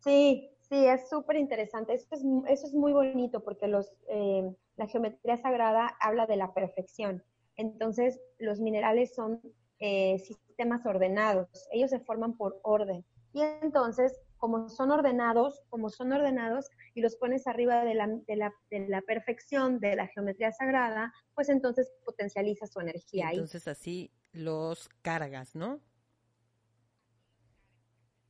Sí, 0.00 0.50
sí, 0.60 0.86
es 0.86 1.08
súper 1.08 1.36
interesante. 1.36 1.94
Eso 1.94 2.06
es, 2.12 2.22
eso 2.48 2.66
es 2.66 2.74
muy 2.74 2.92
bonito 2.92 3.42
porque 3.42 3.66
los, 3.66 3.92
eh, 4.08 4.48
la 4.76 4.86
geometría 4.86 5.36
sagrada 5.36 5.96
habla 6.00 6.26
de 6.26 6.36
la 6.36 6.54
perfección. 6.54 7.22
Entonces, 7.56 8.20
los 8.38 8.60
minerales 8.60 9.14
son 9.14 9.40
eh, 9.80 10.18
sistemas 10.20 10.84
ordenados, 10.86 11.48
ellos 11.72 11.90
se 11.90 12.00
forman 12.00 12.36
por 12.36 12.60
orden. 12.62 13.04
Y 13.32 13.42
entonces, 13.42 14.18
como 14.38 14.68
son 14.68 14.90
ordenados, 14.90 15.62
como 15.68 15.90
son 15.90 16.12
ordenados 16.12 16.68
y 16.94 17.00
los 17.00 17.16
pones 17.16 17.46
arriba 17.46 17.84
de 17.84 17.94
la, 17.94 18.06
de 18.06 18.36
la, 18.36 18.54
de 18.70 18.88
la 18.88 19.02
perfección 19.02 19.80
de 19.80 19.96
la 19.96 20.06
geometría 20.06 20.52
sagrada, 20.52 21.12
pues 21.34 21.48
entonces 21.48 21.92
potencializa 22.04 22.66
su 22.66 22.80
energía. 22.80 23.30
Entonces 23.30 23.68
así 23.68 24.10
los 24.32 24.88
cargas, 25.02 25.54
¿no? 25.54 25.80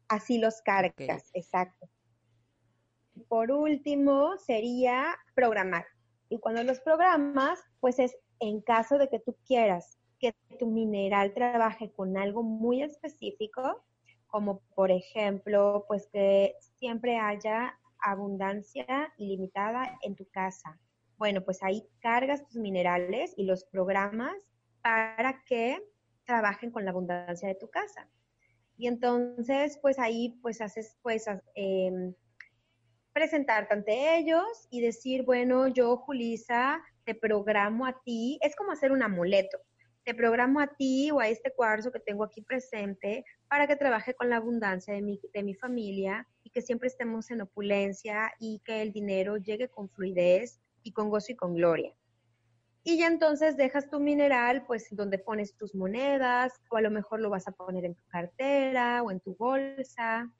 Así 0.08 0.38
los 0.38 0.62
cargas, 0.62 1.30
exacto. 1.34 1.88
Por 3.28 3.50
último, 3.50 4.38
sería 4.38 5.16
programar. 5.34 5.86
Y 6.30 6.38
cuando 6.38 6.62
los 6.62 6.80
programas, 6.80 7.60
pues 7.80 7.98
es 7.98 8.16
en 8.40 8.62
caso 8.62 8.96
de 8.96 9.08
que 9.08 9.18
tú 9.18 9.36
quieras 9.46 9.98
que 10.18 10.34
tu 10.58 10.66
mineral 10.66 11.32
trabaje 11.34 11.92
con 11.92 12.16
algo 12.16 12.42
muy 12.42 12.82
específico, 12.82 13.84
como 14.28 14.60
por 14.74 14.90
ejemplo, 14.90 15.84
pues 15.88 16.08
que 16.12 16.54
siempre 16.78 17.18
haya 17.18 17.78
abundancia 18.00 19.12
ilimitada 19.16 19.98
en 20.02 20.14
tu 20.14 20.28
casa. 20.30 20.78
Bueno, 21.16 21.44
pues 21.44 21.62
ahí 21.62 21.88
cargas 22.00 22.46
tus 22.46 22.56
minerales 22.56 23.34
y 23.36 23.44
los 23.44 23.64
programas 23.64 24.36
para 24.82 25.42
que 25.44 25.82
trabajen 26.24 26.70
con 26.70 26.84
la 26.84 26.92
abundancia 26.92 27.48
de 27.48 27.56
tu 27.56 27.68
casa. 27.68 28.08
Y 28.76 28.86
entonces, 28.86 29.78
pues 29.82 29.98
ahí, 29.98 30.38
pues 30.40 30.60
haces, 30.60 30.96
pues, 31.02 31.26
eh, 31.56 32.14
presentarte 33.12 33.74
ante 33.74 34.16
ellos 34.18 34.68
y 34.70 34.80
decir, 34.80 35.24
bueno, 35.24 35.66
yo, 35.66 35.96
Julisa, 35.96 36.80
te 37.04 37.16
programo 37.16 37.86
a 37.86 38.00
ti, 38.04 38.38
es 38.42 38.54
como 38.54 38.70
hacer 38.70 38.92
un 38.92 39.02
amuleto, 39.02 39.58
te 40.08 40.14
programo 40.14 40.58
a 40.58 40.68
ti 40.68 41.10
o 41.10 41.20
a 41.20 41.28
este 41.28 41.52
cuarzo 41.52 41.92
que 41.92 42.00
tengo 42.00 42.24
aquí 42.24 42.40
presente 42.40 43.26
para 43.46 43.66
que 43.66 43.76
trabaje 43.76 44.14
con 44.14 44.30
la 44.30 44.36
abundancia 44.36 44.94
de 44.94 45.02
mi, 45.02 45.20
de 45.34 45.42
mi 45.42 45.54
familia 45.54 46.26
y 46.42 46.48
que 46.48 46.62
siempre 46.62 46.88
estemos 46.88 47.30
en 47.30 47.42
opulencia 47.42 48.32
y 48.40 48.62
que 48.64 48.80
el 48.80 48.90
dinero 48.90 49.36
llegue 49.36 49.68
con 49.68 49.90
fluidez 49.90 50.62
y 50.82 50.92
con 50.92 51.10
gozo 51.10 51.32
y 51.32 51.36
con 51.36 51.54
gloria. 51.54 51.94
Y 52.84 52.96
ya 52.96 53.06
entonces 53.06 53.58
dejas 53.58 53.90
tu 53.90 54.00
mineral, 54.00 54.64
pues 54.66 54.88
donde 54.92 55.18
pones 55.18 55.54
tus 55.58 55.74
monedas, 55.74 56.54
o 56.70 56.78
a 56.78 56.80
lo 56.80 56.90
mejor 56.90 57.20
lo 57.20 57.28
vas 57.28 57.46
a 57.46 57.52
poner 57.52 57.84
en 57.84 57.94
tu 57.94 58.06
cartera 58.06 59.02
o 59.02 59.10
en 59.10 59.20
tu 59.20 59.36
bolsa, 59.36 60.32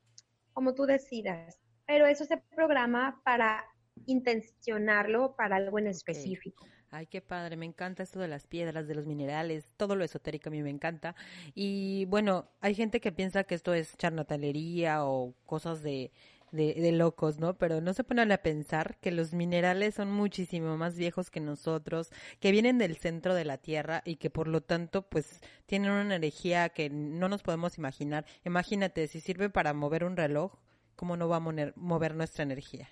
como 0.54 0.74
tú 0.74 0.86
decidas. 0.86 1.60
Pero 1.86 2.06
eso 2.06 2.24
se 2.24 2.38
programa 2.38 3.20
para 3.22 3.66
intencionarlo 4.06 5.36
para 5.36 5.56
algo 5.56 5.78
en 5.78 5.88
específico. 5.88 6.64
Ay, 6.90 7.06
qué 7.06 7.20
padre, 7.20 7.56
me 7.56 7.66
encanta 7.66 8.02
esto 8.02 8.18
de 8.18 8.28
las 8.28 8.46
piedras, 8.46 8.88
de 8.88 8.94
los 8.94 9.04
minerales, 9.04 9.74
todo 9.76 9.94
lo 9.94 10.04
esotérico 10.04 10.48
a 10.48 10.52
mí 10.52 10.62
me 10.62 10.70
encanta. 10.70 11.14
Y 11.54 12.06
bueno, 12.06 12.48
hay 12.60 12.74
gente 12.74 13.00
que 13.00 13.12
piensa 13.12 13.44
que 13.44 13.54
esto 13.54 13.74
es 13.74 13.96
charlatalería 13.98 15.04
o 15.04 15.34
cosas 15.44 15.82
de, 15.82 16.12
de, 16.52 16.92
locos, 16.92 17.38
¿no? 17.38 17.58
Pero 17.58 17.82
no 17.82 17.92
se 17.92 18.04
ponen 18.04 18.32
a 18.32 18.38
pensar 18.38 18.96
que 19.00 19.10
los 19.10 19.34
minerales 19.34 19.96
son 19.96 20.10
muchísimo 20.10 20.78
más 20.78 20.96
viejos 20.96 21.30
que 21.30 21.40
nosotros, 21.40 22.10
que 22.40 22.52
vienen 22.52 22.78
del 22.78 22.96
centro 22.96 23.34
de 23.34 23.44
la 23.44 23.58
Tierra 23.58 24.02
y 24.06 24.16
que 24.16 24.30
por 24.30 24.48
lo 24.48 24.62
tanto, 24.62 25.02
pues, 25.02 25.42
tienen 25.66 25.90
una 25.90 26.16
energía 26.16 26.70
que 26.70 26.88
no 26.90 27.28
nos 27.28 27.42
podemos 27.42 27.76
imaginar. 27.78 28.24
Imagínate, 28.44 29.08
si 29.08 29.20
sirve 29.20 29.50
para 29.50 29.74
mover 29.74 30.04
un 30.04 30.16
reloj, 30.16 30.54
¿cómo 30.96 31.16
no 31.18 31.28
va 31.28 31.36
a 31.36 31.40
mover 31.76 32.14
nuestra 32.14 32.44
energía? 32.44 32.88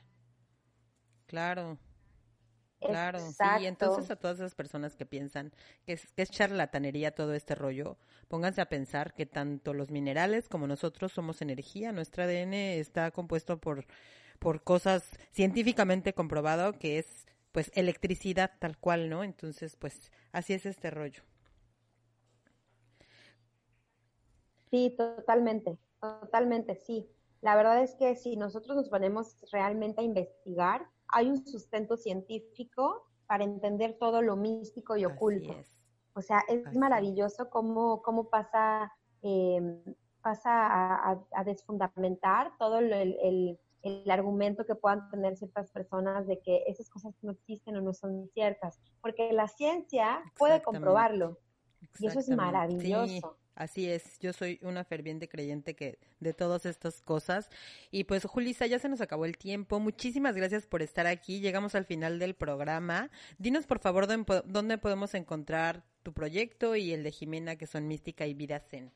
Claro. 1.26 1.78
Claro, 2.80 3.18
sí, 3.32 3.44
y 3.62 3.66
entonces 3.66 4.10
a 4.10 4.16
todas 4.16 4.38
esas 4.38 4.54
personas 4.54 4.94
que 4.94 5.06
piensan 5.06 5.52
que 5.84 5.94
es, 5.94 6.12
que 6.12 6.22
es 6.22 6.30
charlatanería 6.30 7.14
todo 7.14 7.34
este 7.34 7.54
rollo, 7.54 7.96
pónganse 8.28 8.60
a 8.60 8.68
pensar 8.68 9.12
que 9.14 9.26
tanto 9.26 9.74
los 9.74 9.90
minerales 9.90 10.48
como 10.48 10.66
nosotros 10.66 11.12
somos 11.12 11.42
energía, 11.42 11.90
nuestro 11.92 12.22
ADN 12.22 12.78
está 12.78 13.10
compuesto 13.10 13.58
por, 13.58 13.86
por 14.38 14.62
cosas 14.62 15.10
científicamente 15.32 16.12
comprobado 16.14 16.74
que 16.74 16.98
es 16.98 17.26
pues 17.50 17.72
electricidad 17.74 18.52
tal 18.58 18.76
cual, 18.78 19.08
¿no? 19.08 19.24
Entonces, 19.24 19.76
pues 19.76 20.12
así 20.30 20.52
es 20.52 20.66
este 20.66 20.90
rollo. 20.90 21.22
Sí, 24.70 24.94
totalmente, 24.96 25.78
totalmente, 26.00 26.76
sí. 26.76 27.08
La 27.40 27.56
verdad 27.56 27.82
es 27.82 27.94
que 27.94 28.14
si 28.16 28.36
nosotros 28.36 28.76
nos 28.76 28.88
ponemos 28.90 29.44
realmente 29.52 30.02
a 30.02 30.04
investigar, 30.04 30.86
hay 31.08 31.28
un 31.28 31.46
sustento 31.46 31.96
científico 31.96 33.06
para 33.26 33.44
entender 33.44 33.96
todo 33.98 34.22
lo 34.22 34.36
místico 34.36 34.96
y 34.96 35.04
oculto. 35.04 35.54
O 36.14 36.22
sea, 36.22 36.42
es 36.48 36.74
maravilloso 36.74 37.50
cómo, 37.50 38.02
cómo 38.02 38.30
pasa, 38.30 38.92
em, 39.22 39.82
pasa 40.22 41.10
a, 41.10 41.44
desfundamentar 41.44 42.52
todo 42.58 42.78
el, 42.78 42.92
el, 42.92 43.58
el, 43.82 44.10
argumento 44.10 44.64
que 44.64 44.74
puedan 44.74 45.10
tener 45.10 45.36
ciertas 45.36 45.70
personas 45.70 46.26
de 46.26 46.40
que 46.40 46.64
esas 46.66 46.88
cosas 46.88 47.14
no 47.22 47.32
existen 47.32 47.76
o 47.76 47.80
no 47.80 47.92
son 47.92 48.28
ciertas, 48.32 48.80
porque 49.02 49.32
la 49.32 49.48
ciencia 49.48 50.22
puede 50.38 50.62
comprobarlo. 50.62 51.38
Y 51.98 52.06
eso 52.06 52.18
es 52.18 52.28
maravilloso. 52.30 53.36
Así 53.56 53.88
es, 53.90 54.18
yo 54.20 54.34
soy 54.34 54.60
una 54.60 54.84
ferviente 54.84 55.30
creyente 55.30 55.74
que 55.74 55.98
de 56.20 56.34
todas 56.34 56.66
estas 56.66 57.00
cosas. 57.00 57.48
Y 57.90 58.04
pues, 58.04 58.26
Julisa, 58.26 58.66
ya 58.66 58.78
se 58.78 58.90
nos 58.90 59.00
acabó 59.00 59.24
el 59.24 59.38
tiempo. 59.38 59.80
Muchísimas 59.80 60.36
gracias 60.36 60.66
por 60.66 60.82
estar 60.82 61.06
aquí. 61.06 61.40
Llegamos 61.40 61.74
al 61.74 61.86
final 61.86 62.18
del 62.18 62.34
programa. 62.34 63.10
Dinos, 63.38 63.66
por 63.66 63.78
favor, 63.78 64.06
dónde 64.06 64.76
podemos 64.76 65.14
encontrar 65.14 65.84
tu 66.02 66.12
proyecto 66.12 66.76
y 66.76 66.92
el 66.92 67.02
de 67.02 67.12
Jimena, 67.12 67.56
que 67.56 67.66
son 67.66 67.88
Mística 67.88 68.26
y 68.26 68.34
Vida 68.34 68.60
Zen. 68.60 68.92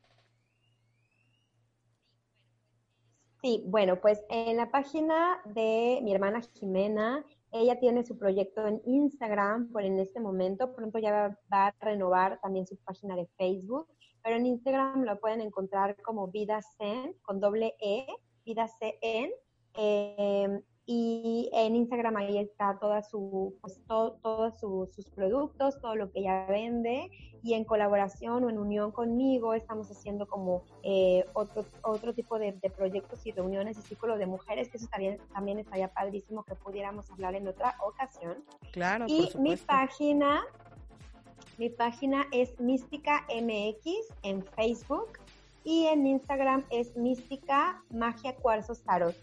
Sí, 3.41 3.63
bueno, 3.65 3.99
pues 3.99 4.23
en 4.29 4.59
la 4.59 4.71
página 4.71 5.41
de 5.47 6.01
mi 6.03 6.13
hermana 6.13 6.43
Jimena, 6.53 7.25
ella 7.51 7.81
tiene 7.81 8.05
su 8.05 8.19
proyecto 8.19 8.67
en 8.67 8.83
Instagram 8.85 9.73
por 9.73 9.85
en 9.85 9.99
este 9.99 10.21
momento. 10.21 10.75
Pronto 10.75 10.99
ya 10.99 11.35
va 11.51 11.69
a 11.69 11.75
renovar 11.81 12.39
también 12.43 12.67
su 12.67 12.77
página 12.77 13.17
de 13.17 13.27
Facebook 13.39 13.89
pero 14.23 14.37
en 14.37 14.47
Instagram 14.47 15.03
lo 15.05 15.19
pueden 15.21 15.41
encontrar 15.41 16.01
como 16.03 16.29
Vida 16.29 16.61
Zen, 16.79 17.15
con 17.23 17.41
doble 17.41 17.75
E, 17.81 18.07
Vida 18.45 18.69
Zen. 18.69 19.31
Eh, 19.75 20.63
y 20.93 21.49
en 21.53 21.77
Instagram 21.77 22.17
ahí 22.17 22.39
está 22.39 22.77
toda 22.81 23.01
su, 23.03 23.57
pues, 23.61 23.81
todos 23.87 24.59
sus 24.59 25.09
productos, 25.11 25.81
todo 25.81 25.95
lo 25.95 26.11
que 26.11 26.19
ella 26.19 26.47
vende 26.49 27.09
y 27.45 27.55
en 27.55 27.65
colaboración 27.65 28.43
o 28.43 28.51
en 28.51 28.59
unión 28.59 28.91
conmigo 28.91 29.55
estamos 29.55 29.89
haciendo 29.89 30.27
como 30.27 30.65
eh, 30.83 31.25
otro, 31.33 31.65
otro 31.83 32.13
tipo 32.13 32.41
de, 32.41 32.53
proyectos 32.77 33.25
y 33.25 33.31
reuniones 33.31 33.79
y 33.79 33.83
círculos 33.83 34.19
de 34.19 34.27
mujeres, 34.27 34.69
que 34.69 34.79
eso 34.79 34.89
también, 34.89 35.19
también 35.33 35.61
estaría 35.61 35.87
padrísimo 35.89 36.43
que 36.43 36.57
pudiéramos 36.57 37.09
hablar 37.11 37.37
en 37.37 37.47
otra 37.47 37.77
ocasión. 37.87 38.45
Claro. 38.73 39.05
Y 39.09 39.31
mi 39.39 39.57
página 39.57 40.43
mi 41.61 41.69
página 41.69 42.27
es 42.33 42.59
Mística 42.59 43.27
MX 43.29 44.09
en 44.23 44.43
Facebook 44.57 45.19
y 45.63 45.89
en 45.89 46.07
Instagram 46.07 46.65
es 46.71 46.97
Mística 46.97 47.83
Magia 47.91 48.35
Cuarzos 48.37 48.81
Tarot. 48.81 49.15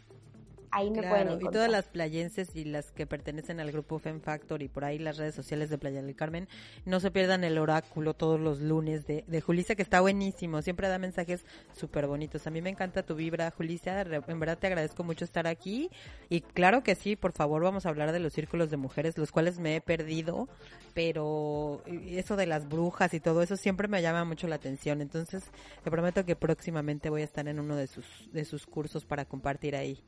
Ahí 0.71 0.89
me 0.91 1.01
pueden 1.01 1.27
encontrar. 1.27 1.51
Y 1.51 1.53
todas 1.53 1.71
las 1.71 1.86
playenses 1.86 2.56
y 2.56 2.65
las 2.65 2.91
que 2.91 3.06
pertenecen 3.06 3.60
al 3.60 3.71
grupo 3.71 3.99
Fem 3.99 4.21
Factor 4.21 4.62
y 4.62 4.67
por 4.67 4.86
ahí 4.86 4.99
las 4.99 5.17
redes 5.17 5.36
sociales 5.36 5.69
de 5.69 5.77
Playa 5.77 6.01
del 6.01 6.15
Carmen, 6.15 6.47
no 6.86 6.99
se 6.99 7.12
pierdan 7.12 7.43
el 7.43 7.58
oráculo 7.58 8.13
todos 8.13 8.39
los 8.39 8.60
lunes 8.62 9.08
de, 9.08 9.23
de 9.27 9.41
que 9.75 9.82
está 9.82 10.01
buenísimo. 10.01 10.62
Siempre 10.62 10.88
da 10.88 10.97
mensajes 10.97 11.45
súper 11.73 12.08
bonitos. 12.08 12.45
A 12.47 12.51
mí 12.51 12.62
me 12.62 12.69
encanta 12.69 13.03
tu 13.03 13.15
vibra, 13.15 13.51
Julissa. 13.51 14.01
En 14.01 14.39
verdad 14.39 14.58
te 14.58 14.67
agradezco 14.67 15.03
mucho 15.03 15.25
estar 15.25 15.47
aquí. 15.47 15.89
Y 16.30 16.41
claro 16.41 16.84
que 16.84 16.95
sí, 16.95 17.15
por 17.15 17.32
favor, 17.32 17.63
vamos 17.63 17.86
a 17.86 17.89
hablar 17.89 18.12
de 18.12 18.19
los 18.19 18.34
círculos 18.34 18.69
de 18.69 18.77
mujeres, 18.77 19.17
los 19.17 19.32
cuales 19.32 19.60
me 19.60 19.75
he 19.75 19.82
perdido. 19.82 20.47
Pero 20.93 21.82
eso 21.86 22.36
de 22.36 22.45
las 22.45 22.67
brujas 22.67 23.13
y 23.13 23.19
todo 23.19 23.41
eso 23.41 23.56
siempre 23.56 23.88
me 23.88 24.01
llama 24.01 24.25
mucho 24.25 24.47
la 24.47 24.56
atención. 24.56 25.01
Entonces, 25.01 25.43
te 25.84 25.91
prometo 25.91 26.25
que 26.25 26.36
próximamente 26.36 27.10
voy 27.10 27.21
a 27.21 27.25
estar 27.25 27.47
en 27.47 27.60
uno 27.60 27.75
de 27.75 27.88
sus, 27.88 28.06
de 28.32 28.45
sus 28.45 28.65
cursos 28.65 29.06
para 29.06 29.25
compartir 29.25 29.75
ahí. 29.75 30.03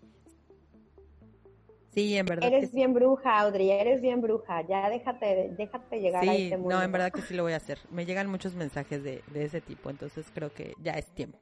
Sí, 1.92 2.16
en 2.18 2.26
verdad. 2.26 2.48
Eres 2.48 2.74
bien 2.74 2.94
bruja, 2.94 3.40
Audrey, 3.40 3.72
eres 3.72 4.02
bien 4.02 4.22
bruja. 4.22 4.66
Ya 4.68 4.90
déjate, 4.90 5.52
déjate 5.58 6.00
llegar 6.00 6.28
a 6.28 6.34
este 6.36 6.58
mundo. 6.58 6.76
No, 6.76 6.84
en 6.84 6.92
verdad 6.92 7.12
que 7.12 7.22
sí 7.22 7.34
lo 7.34 7.44
voy 7.44 7.54
a 7.54 7.58
hacer. 7.58 7.80
Me 7.92 8.06
llegan 8.06 8.30
muchos 8.30 8.54
mensajes 8.54 9.04
de, 9.04 9.24
de 9.28 9.46
ese 9.46 9.62
tipo, 9.62 9.90
entonces 9.90 10.28
creo 10.34 10.54
que 10.54 10.74
ya 10.82 10.94
es 10.94 11.08
tiempo, 11.08 11.40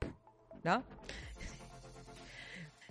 ¿no? 0.64 0.84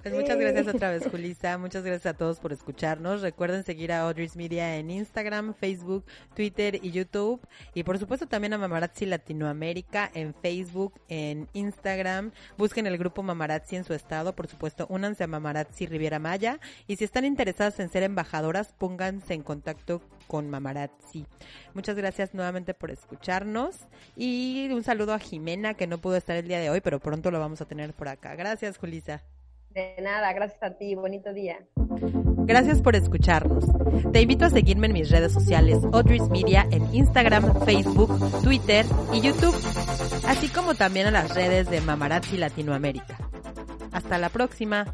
Pues 0.07 0.15
muchas 0.15 0.39
gracias 0.39 0.69
otra 0.69 0.91
vez, 0.93 1.05
Julisa. 1.11 1.59
Muchas 1.59 1.83
gracias 1.83 2.15
a 2.15 2.17
todos 2.17 2.39
por 2.39 2.53
escucharnos. 2.53 3.23
Recuerden 3.23 3.65
seguir 3.65 3.91
a 3.91 4.03
Audrey's 4.03 4.37
Media 4.37 4.77
en 4.77 4.89
Instagram, 4.89 5.53
Facebook, 5.53 6.05
Twitter 6.33 6.79
y 6.81 6.93
YouTube. 6.93 7.41
Y 7.75 7.83
por 7.83 7.99
supuesto 7.99 8.29
también 8.29 8.53
a 8.53 8.59
Mamarazzi 8.59 9.05
Latinoamérica 9.05 10.09
en 10.15 10.33
Facebook, 10.33 10.95
en 11.09 11.49
Instagram. 11.55 12.31
Busquen 12.57 12.87
el 12.87 12.99
grupo 12.99 13.25
Mamarazzi 13.25 13.75
en 13.75 13.83
su 13.83 13.95
estado. 13.95 14.37
Por 14.37 14.47
supuesto, 14.47 14.87
únanse 14.89 15.25
a 15.25 15.27
Mamarazzi 15.27 15.87
Riviera 15.87 16.21
Maya. 16.21 16.61
Y 16.87 16.95
si 16.95 17.03
están 17.03 17.25
interesadas 17.25 17.81
en 17.81 17.89
ser 17.89 18.05
embajadoras, 18.05 18.73
pónganse 18.79 19.35
en 19.35 19.43
contacto 19.43 20.03
con 20.29 20.49
Mamarazzi. 20.49 21.27
Muchas 21.75 21.97
gracias 21.97 22.33
nuevamente 22.33 22.75
por 22.75 22.93
escucharnos. 22.93 23.75
Y 24.15 24.69
un 24.71 24.85
saludo 24.85 25.15
a 25.15 25.19
Jimena, 25.19 25.75
que 25.75 25.89
no 25.89 25.99
pudo 25.99 26.15
estar 26.15 26.37
el 26.37 26.47
día 26.47 26.61
de 26.61 26.71
hoy, 26.71 26.81
pero 26.81 27.01
pronto 27.01 27.33
lo 27.33 27.41
vamos 27.41 27.61
a 27.61 27.65
tener 27.65 27.93
por 27.93 28.07
acá. 28.07 28.37
Gracias, 28.37 28.79
Julisa. 28.79 29.25
De 29.77 29.95
nada, 30.01 30.33
gracias 30.33 30.63
a 30.63 30.71
ti, 30.71 30.95
bonito 30.95 31.35
día. 31.35 31.59
Gracias 32.47 32.81
por 32.81 32.97
escucharnos. 32.97 33.67
Te 34.11 34.23
invito 34.23 34.47
a 34.47 34.49
seguirme 34.49 34.87
en 34.87 34.95
mis 34.95 35.11
redes 35.11 35.33
sociales 35.33 35.81
Audrey's 35.93 36.31
Media 36.31 36.67
en 36.71 36.95
Instagram, 36.95 37.63
Facebook, 37.67 38.43
Twitter 38.43 38.87
y 39.13 39.21
YouTube, 39.21 39.55
así 40.27 40.49
como 40.49 40.77
también 40.77 41.09
a 41.09 41.11
las 41.11 41.35
redes 41.35 41.69
de 41.69 41.83
Mamarazzi 41.83 42.39
Latinoamérica. 42.39 43.19
Hasta 43.93 44.17
la 44.17 44.31
próxima. 44.31 44.87